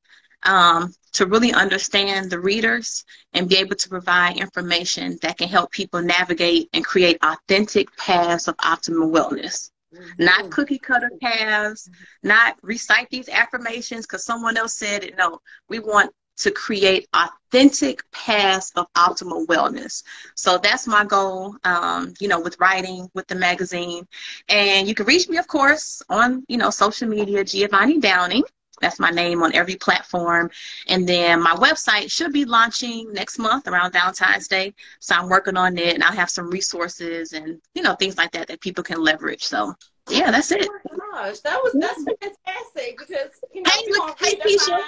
um, 0.43 0.93
to 1.17 1.25
really 1.25 1.53
understand 1.53 2.30
the 2.30 2.39
readers 2.39 3.06
and 3.34 3.49
be 3.49 3.58
able 3.58 3.75
to 3.75 3.89
provide 3.89 4.38
information 4.38 5.17
that 5.21 5.38
can 5.38 5.47
help 5.47 5.71
people 5.71 6.01
navigate 6.01 6.69
and 6.73 6.84
create 6.86 7.17
authentic 7.23 7.95
paths 7.97 8.47
of 8.47 8.56
optimal 8.58 9.12
wellness 9.12 9.69
Mm-hmm. 9.93 10.23
Not 10.23 10.51
cookie 10.51 10.80
cutter 10.80 11.12
paths, 11.21 11.89
not 12.23 12.58
recite 12.62 13.10
these 13.10 13.30
affirmations 13.30 14.06
because 14.06 14.25
someone 14.25 14.58
else 14.58 14.75
said 14.75 15.03
it. 15.03 15.17
No, 15.17 15.39
we 15.69 15.80
want 15.80 16.12
to 16.38 16.51
create 16.51 17.08
authentic 17.13 18.03
paths 18.12 18.71
of 18.75 18.86
optimal 18.93 19.45
wellness. 19.47 20.03
So 20.36 20.58
that's 20.58 20.88
my 20.88 21.03
goal, 21.03 21.56
um, 21.63 22.13
you 22.19 22.27
know, 22.27 22.39
with 22.39 22.60
writing, 22.60 23.10
with 23.15 23.27
the 23.27 23.36
magazine. 23.36 24.06
And 24.49 24.88
you 24.88 24.93
can 24.93 25.08
reach 25.08 25.30
me, 25.30 25.38
of 25.38 25.47
course, 25.47 26.01
on, 26.10 26.43
you 26.47 26.58
know, 26.58 26.69
social 26.69 27.08
media, 27.08 27.43
Giavonni 27.43 27.99
Downing. 27.99 28.43
That's 28.81 28.99
my 28.99 29.09
name 29.09 29.43
on 29.43 29.53
every 29.53 29.75
platform. 29.75 30.51
And 30.87 31.07
then 31.07 31.41
my 31.41 31.53
website 31.55 32.11
should 32.11 32.33
be 32.33 32.45
launching 32.45 33.11
next 33.13 33.39
month 33.39 33.67
around 33.67 33.93
Valentine's 33.93 34.47
Day. 34.47 34.73
So 34.99 35.15
I'm 35.15 35.29
working 35.29 35.57
on 35.57 35.77
it 35.77 35.95
and 35.95 36.03
I'll 36.03 36.11
have 36.11 36.29
some 36.29 36.49
resources 36.49 37.33
and, 37.33 37.61
you 37.73 37.81
know, 37.81 37.95
things 37.95 38.17
like 38.17 38.31
that 38.31 38.47
that 38.47 38.61
people 38.61 38.83
can 38.83 39.01
leverage. 39.01 39.43
So 39.43 39.75
yeah, 40.09 40.31
that's 40.31 40.51
it. 40.51 40.67
Oh 40.69 40.97
my 40.97 40.97
gosh, 41.11 41.39
that 41.39 41.59
was 41.61 41.73
that's 41.79 42.03
fantastic 42.03 42.97
because 42.97 43.31
you 43.53 43.61
know, 43.61 43.71
hey, 44.19 44.35
hey 44.35 44.39
Keisha, 44.39 44.79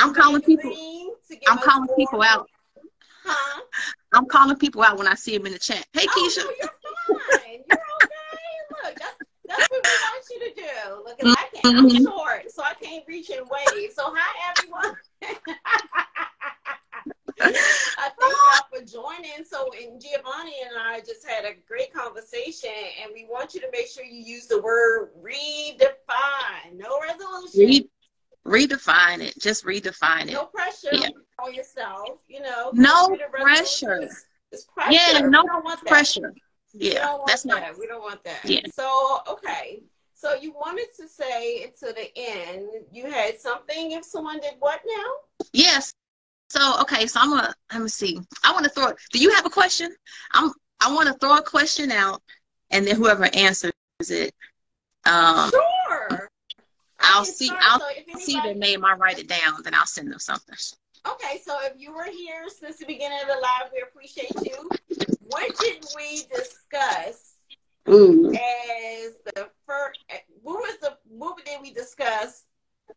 I'm 0.00 0.14
calling 0.14 0.42
people. 0.42 0.72
I'm 1.48 1.58
calling 1.58 1.88
people 1.96 2.22
out. 2.22 2.48
Huh? 3.24 3.60
I'm 4.12 4.26
calling 4.26 4.56
people 4.56 4.82
out 4.82 4.98
when 4.98 5.08
I 5.08 5.14
see 5.14 5.36
them 5.36 5.46
in 5.46 5.52
the 5.52 5.58
chat. 5.58 5.86
Hey, 5.92 6.06
oh, 6.08 6.14
Keisha. 6.14 6.44
No, 6.44 6.50
you're 6.60 7.20
fine. 7.40 7.64
You're 7.68 7.78
okay. 8.02 8.84
Look, 8.84 8.94
that's 8.98 9.16
that's 9.46 9.70
what 9.70 9.84
we 9.84 9.90
want 9.90 10.23
you 10.34 10.48
to 10.48 10.54
do. 10.54 11.02
Look. 11.04 11.18
I 11.24 11.46
can't. 11.54 11.76
I'm 11.76 11.88
mm-hmm. 11.88 12.04
short, 12.04 12.50
so 12.50 12.62
I 12.62 12.74
can't 12.74 13.04
reach 13.06 13.30
and 13.30 13.48
wave. 13.48 13.92
So 13.92 14.02
hi, 14.06 14.54
everyone. 14.56 14.96
I 17.40 18.10
thank 18.18 18.20
y'all 18.20 18.66
for 18.72 18.84
joining. 18.84 19.44
So, 19.44 19.70
and 19.80 20.00
Giavonni 20.00 20.52
and 20.66 20.78
I 20.80 21.00
just 21.00 21.26
had 21.28 21.44
a 21.44 21.52
great 21.66 21.92
conversation, 21.92 22.70
and 23.02 23.12
we 23.12 23.26
want 23.28 23.54
you 23.54 23.60
to 23.60 23.68
make 23.72 23.88
sure 23.88 24.04
you 24.04 24.22
use 24.22 24.46
the 24.46 24.60
word 24.60 25.10
redefine. 25.22 26.76
No 26.76 27.00
resolution. 27.00 27.88
Re- 28.44 28.66
redefine 28.66 29.20
it. 29.20 29.34
Just 29.40 29.64
redefine 29.64 30.28
it. 30.28 30.32
No 30.32 30.46
pressure 30.46 30.90
yeah. 30.92 31.08
on 31.42 31.54
yourself. 31.54 32.08
You 32.28 32.42
know. 32.42 32.70
No 32.74 33.16
pressure. 33.30 34.08
It's 34.52 34.64
pressure. 34.64 34.92
Yeah, 34.92 35.20
no 35.20 35.44
pressure. 35.86 36.32
Yeah, 36.72 37.18
that's 37.26 37.42
that. 37.44 37.48
not. 37.48 37.78
We 37.78 37.86
don't 37.86 38.02
want 38.02 38.22
that. 38.24 38.40
Yeah. 38.44 38.60
So 38.72 39.20
okay. 39.28 39.82
So 40.24 40.32
you 40.32 40.52
wanted 40.52 40.86
to 40.98 41.06
say 41.06 41.66
to 41.80 41.92
the 41.92 42.08
end, 42.16 42.66
you 42.90 43.10
had 43.10 43.38
something 43.38 43.92
if 43.92 44.06
someone 44.06 44.40
did 44.40 44.54
what 44.58 44.80
now? 44.86 45.46
Yes. 45.52 45.92
So 46.48 46.80
okay, 46.80 47.06
so 47.06 47.20
I'm 47.20 47.28
gonna 47.28 47.54
let 47.70 47.82
me 47.82 47.88
see. 47.88 48.18
I 48.42 48.52
want 48.52 48.64
to 48.64 48.70
throw. 48.70 48.94
Do 49.12 49.18
you 49.18 49.34
have 49.34 49.44
a 49.44 49.50
question? 49.50 49.94
I'm. 50.32 50.50
I 50.80 50.94
want 50.94 51.08
to 51.08 51.14
throw 51.14 51.36
a 51.36 51.42
question 51.42 51.92
out, 51.92 52.22
and 52.70 52.86
then 52.86 52.96
whoever 52.96 53.28
answers 53.34 53.72
it. 54.00 54.32
Um, 55.04 55.50
sure. 55.50 56.30
I'll 57.00 57.26
see. 57.26 57.48
Start, 57.48 57.60
I'll 57.62 57.80
so 57.80 57.86
anybody, 57.94 58.24
see 58.24 58.40
their 58.40 58.54
name. 58.54 58.82
I 58.82 58.94
write 58.94 59.18
it 59.18 59.28
down, 59.28 59.62
then 59.62 59.74
I'll 59.74 59.84
send 59.84 60.10
them 60.10 60.18
something. 60.18 60.56
Okay, 61.06 61.42
so 61.44 61.58
if 61.64 61.74
you 61.76 61.92
were 61.92 62.10
here 62.10 62.48
since 62.48 62.78
the 62.78 62.86
beginning 62.86 63.18
of 63.20 63.26
the 63.26 63.34
live, 63.42 63.70
we 63.74 63.82
appreciate 63.82 64.32
you. 64.42 64.70
What 65.28 65.54
did 65.58 65.84
we 65.94 66.22
discuss 66.34 67.33
Ooh. 67.88 68.32
as 68.32 69.14
the 69.34 69.50
first? 69.66 70.00
What 70.42 70.60
was 70.60 70.78
the 70.80 70.96
what 71.08 71.44
did 71.44 71.60
we 71.60 71.72
discuss 71.72 72.44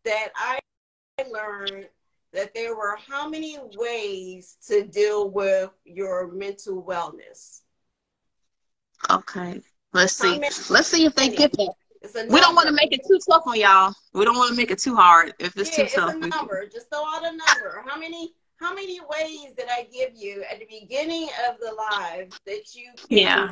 that 0.05 0.29
I 0.35 0.59
learned 1.31 1.87
that 2.33 2.53
there 2.53 2.75
were 2.75 2.97
how 3.07 3.27
many 3.27 3.57
ways 3.77 4.57
to 4.67 4.83
deal 4.83 5.29
with 5.29 5.71
your 5.85 6.31
mental 6.31 6.83
wellness? 6.83 7.61
Okay, 9.09 9.61
let's 9.93 10.13
see. 10.13 10.39
Let's 10.69 10.87
see 10.87 11.05
if 11.05 11.15
they 11.15 11.29
get 11.29 11.51
that. 11.53 11.73
We 12.29 12.39
don't 12.39 12.55
want 12.55 12.67
to 12.67 12.73
make 12.73 12.93
it 12.93 13.01
too 13.07 13.19
tough 13.29 13.43
on 13.45 13.59
y'all. 13.59 13.93
We 14.13 14.23
don't 14.23 14.37
want 14.37 14.51
to 14.51 14.55
make 14.55 14.71
it 14.71 14.79
too 14.79 14.95
hard. 14.95 15.33
If 15.39 15.57
it's 15.57 15.77
yeah, 15.77 15.85
too 15.85 15.95
tough, 15.95 16.15
it's 16.15 16.25
a 16.25 16.29
number. 16.29 16.65
Just 16.71 16.89
throw 16.89 17.01
out 17.01 17.23
a 17.23 17.35
number. 17.35 17.83
How 17.85 17.99
many? 17.99 18.33
How 18.59 18.73
many 18.73 18.99
ways 19.01 19.53
did 19.55 19.67
I 19.69 19.87
give 19.93 20.15
you 20.15 20.43
at 20.51 20.57
the 20.59 20.65
beginning 20.65 21.29
of 21.47 21.59
the 21.59 21.75
live 21.75 22.29
that 22.47 22.73
you 22.73 22.89
can, 22.97 23.17
yeah. 23.17 23.49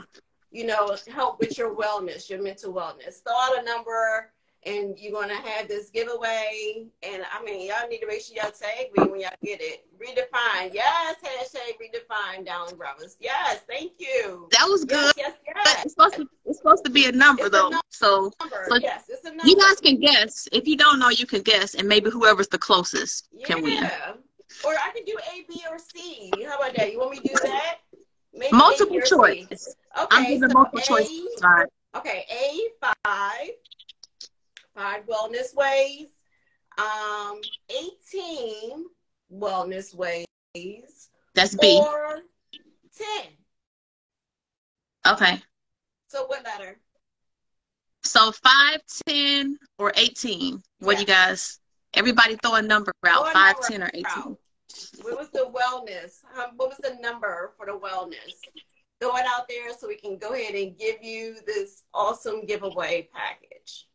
You 0.56 0.66
know, 0.66 0.96
help 1.14 1.40
with 1.40 1.58
your 1.58 1.76
wellness, 1.76 2.30
your 2.30 2.42
mental 2.42 2.74
wellness? 2.74 3.22
Throw 3.24 3.36
out 3.36 3.62
a 3.62 3.64
number 3.64 4.32
and 4.66 4.98
you're 4.98 5.12
gonna 5.12 5.36
have 5.36 5.68
this 5.68 5.90
giveaway. 5.90 6.86
And 7.04 7.24
I 7.32 7.44
mean, 7.44 7.68
y'all 7.68 7.88
need 7.88 8.00
to 8.00 8.08
make 8.08 8.22
sure 8.22 8.36
y'all 8.36 8.52
tag 8.52 8.88
me 8.98 9.04
when 9.12 9.20
y'all 9.22 9.30
get 9.44 9.62
it. 9.62 9.86
Redefine, 10.00 10.74
yes. 10.74 11.18
Hashtag 11.24 11.74
redefine 11.80 12.46
down 12.46 12.76
brothers. 12.76 13.18
Yes, 13.20 13.62
thank 13.70 13.94
you. 14.00 14.48
That 14.52 14.66
was 14.68 14.84
good. 14.86 15.14
Yes, 15.18 15.34
yes, 15.46 15.56
yes. 15.66 15.86
it's 15.86 15.94
supposed 15.94 16.16
to 16.16 16.28
it's 16.46 16.58
supposed 16.58 16.84
to 16.86 16.92
be 16.92 17.06
a 17.06 17.12
number 17.12 17.44
It's 17.46 17.50
a 17.50 17.58
though. 17.58 17.70
number. 17.70 17.80
So 17.90 18.32
Number, 18.40 18.66
so 18.70 18.76
yes, 18.78 19.04
it's 19.10 19.24
a 19.26 19.30
number. 19.30 19.48
you 19.48 19.56
guys 19.58 19.80
can 19.80 20.00
guess. 20.00 20.48
If 20.52 20.68
you 20.68 20.78
don't 20.78 21.00
know, 21.00 21.10
you 21.10 21.26
can 21.28 21.42
guess, 21.42 21.76
and 21.76 21.88
maybe 21.88 22.10
whoever's 22.10 22.48
the 22.48 22.58
closest 22.58 23.28
can 23.46 23.62
win. 23.62 23.84
Or 24.64 24.72
I 24.72 24.92
can 24.96 25.04
do 25.06 25.18
A, 25.34 25.44
B, 25.50 25.62
or 25.70 25.78
C. 25.78 26.32
How 26.48 26.56
about 26.58 26.76
that? 26.78 26.92
You 26.92 27.00
want 27.00 27.12
me 27.12 27.18
to 27.20 27.28
do 27.28 27.36
that? 27.44 27.80
Maybe 28.38 28.56
Multiple 28.56 28.98
or 28.98 29.02
choice. 29.02 29.76
Okay, 29.98 30.08
I'm 30.12 30.24
giving 30.26 30.50
so 30.50 30.54
multiple 30.54 30.80
A, 30.80 30.84
choice. 30.84 31.10
Right. 31.42 31.68
Okay, 31.96 32.26
A 32.30 32.70
five, 33.06 33.50
five 34.76 35.06
wellness 35.06 35.56
ways. 35.56 36.08
Um, 36.78 37.40
eighteen 37.70 38.86
wellness 39.34 39.96
ways, 39.96 41.10
That's 41.34 41.56
B. 41.56 41.80
or 41.82 42.20
ten. 42.98 43.28
Okay. 45.08 45.42
So 46.08 46.26
what 46.26 46.44
letter? 46.44 46.78
So 48.04 48.32
five, 48.34 48.82
ten, 49.08 49.58
or 49.80 49.94
eighteen. 49.96 50.62
What 50.80 50.96
do 50.96 51.02
you 51.02 51.08
guys? 51.08 51.60
Everybody 51.94 52.38
throw 52.44 52.56
a 52.56 52.62
number 52.62 52.92
out. 53.08 53.30
a 53.30 53.32
Five, 53.32 53.56
number 53.56 53.68
ten, 53.70 53.84
or 53.84 53.90
eighteen. 53.94 54.06
out. 54.08 54.38
What 55.02 55.18
was 55.18 55.30
the 55.30 55.52
wellness? 55.52 56.22
How, 56.34 56.52
what 56.56 56.70
was 56.70 56.78
the 56.78 56.98
number 57.02 57.54
for 57.58 57.66
the 57.66 57.78
wellness? 57.78 58.34
Throw 59.02 59.16
it 59.18 59.26
out 59.28 59.48
there 59.50 59.74
so 59.78 59.88
we 59.88 59.98
can 59.98 60.18
go 60.18 60.34
ahead 60.34 60.56
and 60.56 60.78
give 60.78 61.04
you 61.04 61.36
this 61.46 61.84
awesome 61.94 62.46
giveaway 62.46 63.10
package. 63.14 63.88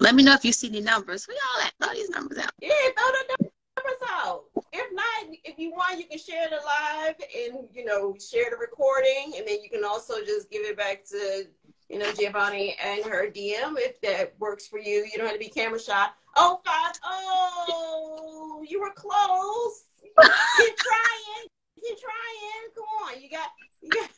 Let 0.00 0.14
me 0.14 0.22
know 0.22 0.34
if 0.34 0.44
you 0.44 0.52
see 0.52 0.68
any 0.68 0.80
numbers. 0.80 1.28
We 1.28 1.34
all 1.34 1.62
at 1.62 1.72
throw 1.80 1.94
these 1.94 2.10
numbers 2.10 2.38
out. 2.38 2.50
Yeah, 2.60 2.70
throw 2.96 3.06
the 3.06 3.50
numbers 3.76 4.08
out. 4.08 4.44
If 4.72 4.92
not, 4.92 5.36
if 5.44 5.58
you 5.58 5.70
want, 5.70 5.98
you 5.98 6.06
can 6.06 6.18
share 6.18 6.48
the 6.50 6.56
live 6.56 7.14
and 7.36 7.68
you 7.72 7.84
know 7.84 8.16
share 8.18 8.50
the 8.50 8.56
recording, 8.56 9.34
and 9.36 9.46
then 9.46 9.62
you 9.62 9.70
can 9.70 9.84
also 9.84 10.14
just 10.24 10.50
give 10.50 10.62
it 10.64 10.76
back 10.76 11.04
to 11.10 11.44
you 11.88 11.98
know 11.98 12.10
Giavonni 12.12 12.74
and 12.84 13.04
her 13.04 13.30
DM 13.30 13.74
if 13.76 14.00
that 14.00 14.34
works 14.38 14.66
for 14.66 14.78
you. 14.78 15.08
You 15.10 15.12
don't 15.16 15.26
have 15.26 15.34
to 15.34 15.38
be 15.38 15.48
camera 15.48 15.80
shy. 15.80 16.08
Oh 16.36 16.60
five, 16.66 16.94
oh, 17.04 18.31
you 18.68 18.80
were 18.80 18.92
close. 18.94 19.84
Keep 20.02 20.14
trying, 20.16 21.46
keep 21.80 21.98
trying. 21.98 22.68
Come 22.74 22.84
on, 23.06 23.22
you 23.22 23.30
got, 23.30 23.48
you 23.80 23.88
got. 23.88 24.10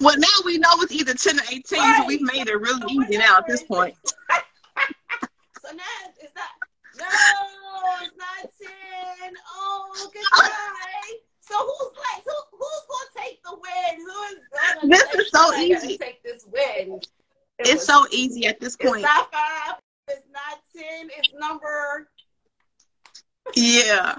Well, 0.00 0.18
now 0.18 0.26
we 0.44 0.58
know 0.58 0.70
it's 0.80 0.92
either 0.92 1.14
ten 1.14 1.38
or 1.38 1.42
eighteen, 1.50 1.78
so 1.96 2.06
we've 2.06 2.20
made 2.22 2.48
it 2.48 2.60
really 2.60 2.80
So 2.80 2.90
easy 2.90 3.18
now 3.18 3.38
at 3.38 3.46
this 3.46 3.62
point. 3.62 3.94
So 5.64 5.74
now 5.76 5.84
it's 6.18 6.34
not. 6.34 6.44
No, 6.98 7.06
it's 8.02 8.16
not 8.16 8.50
ten. 8.60 9.34
Oh, 9.54 10.10
good 10.14 10.22
try. 10.34 10.48
So 11.40 11.54
who's 11.58 11.92
like? 11.98 12.24
Who, 12.24 12.32
who's 12.52 12.84
gonna 12.88 13.26
take 13.26 13.42
the 13.42 13.54
win? 13.54 14.00
Who 14.00 14.22
is 14.34 14.40
gonna? 14.80 14.88
This 14.88 15.14
is 15.14 15.30
so 15.30 15.54
easy. 15.56 15.98
Take 15.98 16.22
this 16.22 16.46
win. 16.46 17.00
It 17.00 17.08
It's 17.58 17.70
was- 17.74 17.86
so 17.86 18.06
easy 18.12 18.46
at 18.46 18.60
this 18.60 18.76
point. 18.76 18.96
It's 18.96 19.02
not 19.02 19.30
five. 19.30 19.74
It's 20.08 20.26
not 20.32 20.60
ten. 20.74 21.10
It's 21.18 21.34
number. 21.38 22.08
Yeah. 23.54 24.16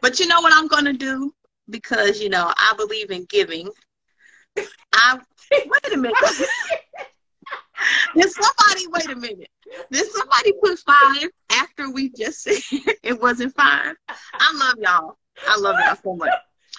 But 0.00 0.18
you 0.20 0.26
know 0.26 0.40
what 0.40 0.52
I'm 0.52 0.68
going 0.68 0.84
to 0.86 0.92
do? 0.92 1.34
Because, 1.68 2.20
you 2.20 2.28
know, 2.28 2.52
I 2.56 2.74
believe 2.76 3.10
in 3.10 3.26
giving. 3.28 3.70
I 4.92 5.18
wait 5.50 5.92
a 5.92 5.96
minute. 5.96 6.16
Did 8.14 8.30
somebody 8.30 8.86
wait 8.88 9.10
a 9.10 9.16
minute? 9.16 9.50
Did 9.90 10.10
somebody 10.10 10.52
put 10.62 10.78
five 10.78 11.28
after 11.50 11.90
we 11.90 12.10
just 12.10 12.42
said 12.42 12.58
it 13.02 13.20
wasn't 13.20 13.54
five? 13.54 13.94
I 14.08 14.54
love 14.56 14.74
y'all. 14.78 15.18
I 15.48 15.58
love 15.58 15.76
y'all 15.84 15.96
so 16.02 16.16
much. 16.16 16.30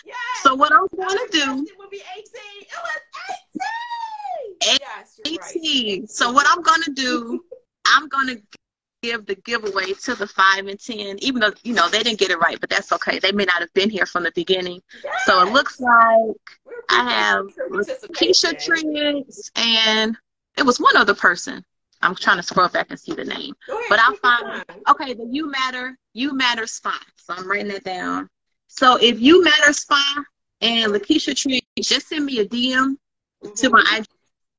Yes. 0.06 0.16
So 0.44 0.56
what 0.56 0.72
I'm 0.72 0.88
going 0.96 1.10
to 1.10 1.28
do 1.32 1.66
It 1.68 1.78
would 1.78 1.90
be 1.90 2.02
eighteen. 2.18 2.62
It 2.62 2.68
was 2.84 3.02
eighteen. 3.30 4.74
Eight- 4.74 4.82
yes, 4.82 5.20
you're 5.26 5.36
right. 5.40 5.56
18. 5.56 6.08
So 6.08 6.32
what 6.32 6.48
I'm 6.50 6.62
gonna 6.62 6.94
do, 6.94 7.44
I'm 7.86 8.08
gonna 8.08 8.36
give 9.06 9.26
the 9.26 9.36
giveaway 9.36 9.94
to 9.94 10.16
the 10.16 10.28
five 10.28 10.68
and 10.68 10.80
ten, 10.80 11.18
even 11.22 11.42
though 11.42 11.52
you 11.64 11.74
know 11.74 11.90
they 11.90 12.04
didn't 12.04 12.20
get 12.20 12.32
it 12.32 12.40
right, 12.40 12.60
but 12.60 12.70
that's 12.70 12.92
okay. 12.92 13.20
They 13.20 13.32
may 13.32 13.46
not 13.46 13.60
have 13.60 13.74
been 13.74 13.90
here 13.90 14.06
from 14.06 14.24
the 14.24 14.32
beginning. 14.36 14.82
So 15.26 15.42
it 15.46 15.52
looks 15.52 15.80
like 15.80 16.36
I 16.90 17.10
have. 17.10 17.46
Keisha 18.14 18.58
Triggs 18.64 19.52
and 19.56 20.18
it 20.58 20.66
was 20.66 20.80
one 20.80 20.98
other 20.98 21.16
person. 21.16 21.64
I'm 22.02 22.16
trying 22.16 22.38
to 22.38 22.44
scroll 22.44 22.68
back 22.70 22.88
and 22.90 23.00
see 23.00 23.14
the 23.14 23.26
name. 23.26 23.54
Ahead, 23.70 23.84
But 23.90 24.00
I'll 24.00 24.16
find 24.16 24.64
okay, 24.90 25.14
the 25.14 25.28
You 25.30 25.50
Matter, 25.50 25.98
You 26.14 26.36
Matter 26.36 26.68
Spa. 26.68 27.00
So 27.16 27.34
I'm 27.34 27.50
writing 27.50 27.70
that 27.70 27.84
down. 27.84 28.30
So 28.68 28.98
if 29.02 29.20
You 29.20 29.44
Matter 29.44 29.74
Spa 29.74 30.24
and 30.62 30.92
Lakeisha 30.92 31.36
Triggs, 31.36 31.66
just 31.82 32.10
send 32.10 32.26
me 32.26 32.40
a 32.40 32.46
DM 32.46 32.96
to 33.56 33.70
my 33.70 34.02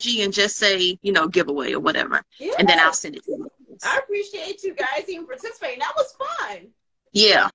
IG 0.01 0.21
and 0.21 0.33
just 0.33 0.57
say, 0.57 0.99
you 1.03 1.13
know, 1.13 1.29
giveaway 1.29 1.73
or 1.73 1.81
whatever. 1.81 2.23
And 2.59 2.69
then 2.69 2.79
I'll 2.79 2.93
send 2.93 3.17
it 3.17 3.25
to 3.25 3.33
you. 3.33 3.49
I 3.85 3.99
appreciate 3.99 4.63
you 4.63 4.75
guys 4.75 5.09
even 5.09 5.27
participating. 5.27 5.81
That 5.81 5.95
was 5.97 6.15
fun. 6.19 6.69
Yeah. 7.13 7.49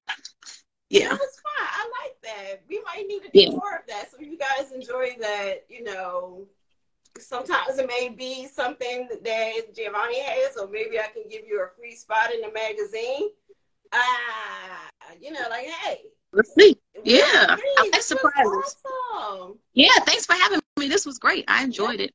Yeah. 0.90 1.10
That 1.10 1.20
was 1.20 1.40
fun. 1.42 1.68
I 1.68 1.92
like 2.04 2.22
that. 2.24 2.64
We 2.68 2.82
might 2.84 3.08
need 3.08 3.24
to 3.24 3.30
do 3.30 3.40
Yeah. 3.40 3.50
more 3.52 3.76
of 3.76 3.88
that. 3.88 4.12
So 4.12 4.18
you 4.20 4.38
guys 4.38 4.72
enjoy 4.72 5.16
that, 5.20 5.66
you 5.70 5.84
know, 5.84 6.48
sometimes 7.20 7.78
it 7.78 7.88
may 7.88 8.10
be 8.10 8.48
something 8.48 9.08
that 9.24 9.74
Giavonni 9.76 10.22
has, 10.22 10.58
or 10.58 10.68
maybe 10.68 11.00
I 11.00 11.08
can 11.08 11.24
give 11.30 11.46
you 11.48 11.62
a 11.62 11.68
free 11.80 11.96
spot 11.96 12.34
in 12.34 12.42
the 12.42 12.52
magazine. 12.52 13.30
Ah, 13.94 14.90
you 15.20 15.32
know, 15.32 15.42
like, 15.50 15.66
hey. 15.68 16.02
Let's 16.34 16.54
see. 16.58 16.78
Yeah. 17.04 17.22
got 17.22 17.52
I 17.52 17.56
threes. 17.56 17.76
like 17.80 17.92
This 17.92 18.10
was 18.10 18.20
surprises. 18.22 18.76
Awesome. 19.14 19.60
Yeah. 19.74 19.90
Thanks 20.06 20.26
for 20.26 20.34
having 20.34 20.60
me. 20.80 20.88
This 20.88 21.06
was 21.06 21.20
great. 21.20 21.44
I 21.48 21.64
enjoyed 21.64 22.00
it. 22.00 22.14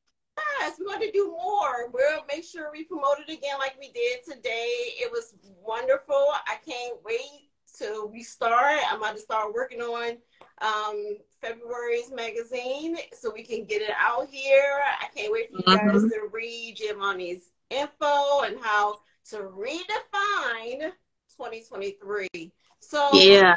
Yes, 0.67 0.77
we 0.79 0.85
want 0.85 1.01
to 1.01 1.11
do 1.11 1.27
more. 1.31 1.89
We'll 1.93 2.25
make 2.27 2.43
sure 2.43 2.69
we 2.73 2.83
promote 2.83 3.19
it 3.25 3.31
again 3.31 3.57
like 3.57 3.77
we 3.79 3.89
did 3.93 4.19
today. 4.29 4.67
It 4.99 5.09
was 5.09 5.33
wonderful. 5.65 6.27
I 6.45 6.55
can't 6.69 6.97
wait 7.05 7.49
till 7.77 8.09
we 8.09 8.21
start. 8.21 8.79
I'm 8.91 8.97
about 8.97 9.15
to 9.15 9.21
start 9.21 9.53
working 9.53 9.79
on 9.81 10.17
um, 10.61 11.17
February's 11.39 12.11
magazine 12.11 12.97
so 13.17 13.31
we 13.33 13.43
can 13.43 13.63
get 13.63 13.81
it 13.81 13.91
out 13.97 14.27
here. 14.29 14.81
I 14.99 15.05
can't 15.15 15.31
wait 15.31 15.51
for 15.51 15.57
you 15.59 15.77
guys 15.77 16.01
Mhm. 16.03 16.09
to 16.09 16.27
read 16.33 16.75
Giavonni's 16.77 17.49
info 17.69 18.41
and 18.41 18.59
how 18.59 18.99
to 19.29 19.37
redefine 19.37 20.91
2023. 21.37 22.51
So 22.81 23.09
Yeah. 23.13 23.55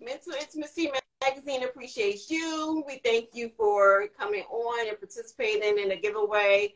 Mental 0.00 0.32
Intimacy 0.34 0.92
Magazine 1.22 1.64
appreciates 1.64 2.30
you. 2.30 2.84
We 2.86 3.00
thank 3.04 3.30
you 3.32 3.50
for 3.56 4.08
coming 4.18 4.42
on 4.50 4.88
and 4.88 4.98
participating 4.98 5.78
in 5.78 5.88
the 5.88 5.96
giveaway. 5.96 6.74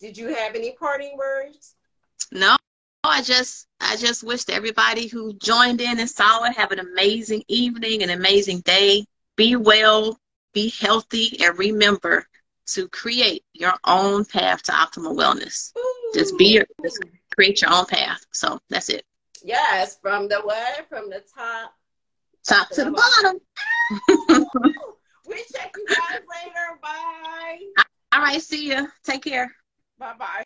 Did 0.00 0.16
you 0.16 0.34
have 0.34 0.54
any 0.54 0.72
parting 0.72 1.16
words? 1.16 1.74
No. 2.30 2.56
I 3.04 3.20
just 3.22 3.66
I 3.80 3.96
just 3.96 4.22
wish 4.22 4.44
to 4.44 4.54
everybody 4.54 5.08
who 5.08 5.32
joined 5.34 5.80
in 5.80 5.98
and 5.98 6.08
saw 6.08 6.44
it 6.44 6.56
have 6.56 6.70
an 6.70 6.78
amazing 6.78 7.42
evening, 7.48 8.02
an 8.02 8.10
amazing 8.10 8.60
day. 8.60 9.04
Be 9.36 9.56
well, 9.56 10.18
be 10.52 10.72
healthy, 10.80 11.36
and 11.42 11.58
remember 11.58 12.26
to 12.66 12.88
create 12.88 13.44
your 13.54 13.74
own 13.84 14.24
path 14.24 14.62
to 14.64 14.72
optimal 14.72 15.16
wellness. 15.16 15.72
Just 16.14 16.38
be 16.38 16.46
your 16.46 16.64
just 16.84 17.04
create 17.34 17.60
your 17.60 17.72
own 17.72 17.86
path. 17.86 18.24
So 18.30 18.60
that's 18.70 18.88
it. 18.88 19.04
Yes, 19.42 19.98
from 20.00 20.28
the 20.28 20.36
what? 20.36 20.88
From 20.88 21.10
the 21.10 21.24
top. 21.34 21.74
Top 22.46 22.68
to 22.70 22.84
the 22.84 22.90
bottom. 22.90 23.40
we'll 25.26 25.38
check 25.54 25.72
you 25.76 25.86
guys 25.88 26.20
later. 26.44 26.78
Bye. 26.82 27.58
All 28.12 28.20
right, 28.20 28.42
see 28.42 28.70
ya. 28.70 28.86
Take 29.04 29.24
care. 29.24 29.50
Bye 29.98 30.14
bye. 30.18 30.40